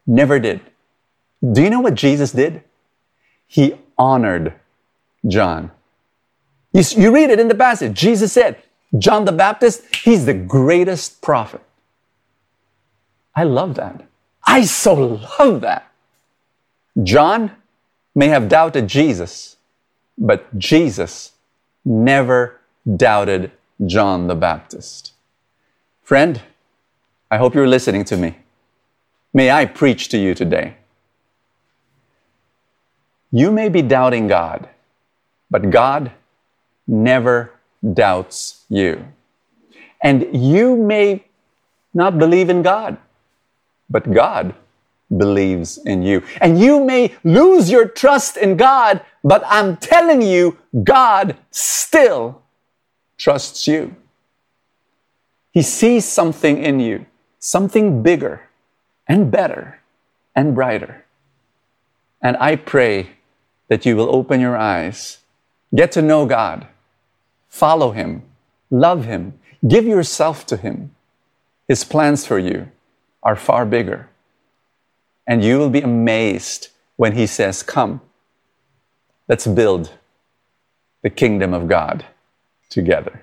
Never 0.06 0.38
did. 0.38 0.60
Do 1.52 1.62
you 1.62 1.70
know 1.70 1.80
what 1.80 1.94
Jesus 1.94 2.32
did? 2.32 2.62
He 3.46 3.74
honored 3.98 4.54
John. 5.26 5.70
You, 6.72 6.82
you 6.96 7.14
read 7.14 7.30
it 7.30 7.40
in 7.40 7.48
the 7.48 7.54
passage. 7.54 7.94
Jesus 7.94 8.32
said, 8.32 8.62
John 8.98 9.24
the 9.24 9.32
Baptist, 9.32 9.82
he's 9.94 10.26
the 10.26 10.34
greatest 10.34 11.20
prophet. 11.20 11.60
I 13.34 13.44
love 13.44 13.74
that. 13.74 14.04
I 14.46 14.62
so 14.64 14.94
love 15.38 15.62
that. 15.62 15.90
John 17.02 17.50
may 18.14 18.28
have 18.28 18.48
doubted 18.48 18.86
Jesus, 18.86 19.56
but 20.16 20.56
Jesus 20.56 21.32
never 21.84 22.60
doubted 22.96 23.50
John 23.84 24.28
the 24.28 24.36
Baptist. 24.36 25.12
Friend, 26.02 26.40
I 27.30 27.38
hope 27.38 27.54
you're 27.54 27.66
listening 27.66 28.04
to 28.04 28.16
me. 28.16 28.36
May 29.36 29.50
I 29.50 29.66
preach 29.66 30.08
to 30.10 30.16
you 30.16 30.32
today. 30.32 30.76
You 33.32 33.50
may 33.50 33.68
be 33.68 33.82
doubting 33.82 34.28
God, 34.28 34.68
but 35.50 35.70
God 35.70 36.12
never 36.86 37.50
doubts 37.92 38.64
you. 38.68 39.04
And 40.00 40.28
you 40.32 40.76
may 40.76 41.24
not 41.92 42.16
believe 42.16 42.48
in 42.48 42.62
God, 42.62 42.96
but 43.90 44.12
God 44.12 44.54
believes 45.16 45.78
in 45.78 46.04
you. 46.04 46.22
And 46.40 46.60
you 46.60 46.84
may 46.84 47.16
lose 47.24 47.68
your 47.68 47.88
trust 47.88 48.36
in 48.36 48.56
God, 48.56 49.00
but 49.24 49.42
I'm 49.46 49.78
telling 49.78 50.22
you, 50.22 50.58
God 50.84 51.36
still 51.50 52.40
trusts 53.18 53.66
you. 53.66 53.96
He 55.50 55.62
sees 55.62 56.04
something 56.04 56.62
in 56.62 56.78
you, 56.78 57.06
something 57.40 58.00
bigger 58.00 58.42
and 59.06 59.30
better 59.30 59.80
and 60.34 60.54
brighter. 60.54 61.04
And 62.20 62.36
I 62.38 62.56
pray 62.56 63.10
that 63.68 63.84
you 63.84 63.96
will 63.96 64.14
open 64.14 64.40
your 64.40 64.56
eyes, 64.56 65.18
get 65.74 65.92
to 65.92 66.02
know 66.02 66.26
God, 66.26 66.66
follow 67.48 67.92
Him, 67.92 68.22
love 68.70 69.04
Him, 69.04 69.38
give 69.66 69.84
yourself 69.84 70.46
to 70.46 70.56
Him. 70.56 70.94
His 71.68 71.84
plans 71.84 72.26
for 72.26 72.38
you 72.38 72.70
are 73.22 73.36
far 73.36 73.64
bigger. 73.64 74.08
And 75.26 75.42
you 75.42 75.58
will 75.58 75.70
be 75.70 75.80
amazed 75.80 76.68
when 76.96 77.12
He 77.12 77.26
says, 77.26 77.62
Come, 77.62 78.00
let's 79.28 79.46
build 79.46 79.92
the 81.02 81.10
kingdom 81.10 81.52
of 81.54 81.68
God 81.68 82.04
together. 82.70 83.22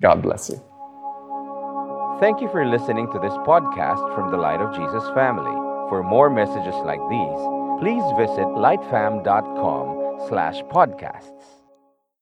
God 0.00 0.22
bless 0.22 0.50
you. 0.50 0.67
Thank 2.20 2.40
you 2.40 2.48
for 2.48 2.66
listening 2.66 3.06
to 3.12 3.20
this 3.20 3.32
podcast 3.46 4.02
from 4.12 4.32
the 4.32 4.36
Light 4.36 4.60
of 4.60 4.74
Jesus 4.74 5.08
family. 5.14 5.54
For 5.88 6.02
more 6.02 6.28
messages 6.28 6.74
like 6.84 6.98
these, 7.08 7.40
please 7.78 8.02
visit 8.18 8.48
lightfam.com 8.58 10.26
slash 10.28 10.60
podcasts. 10.62 11.57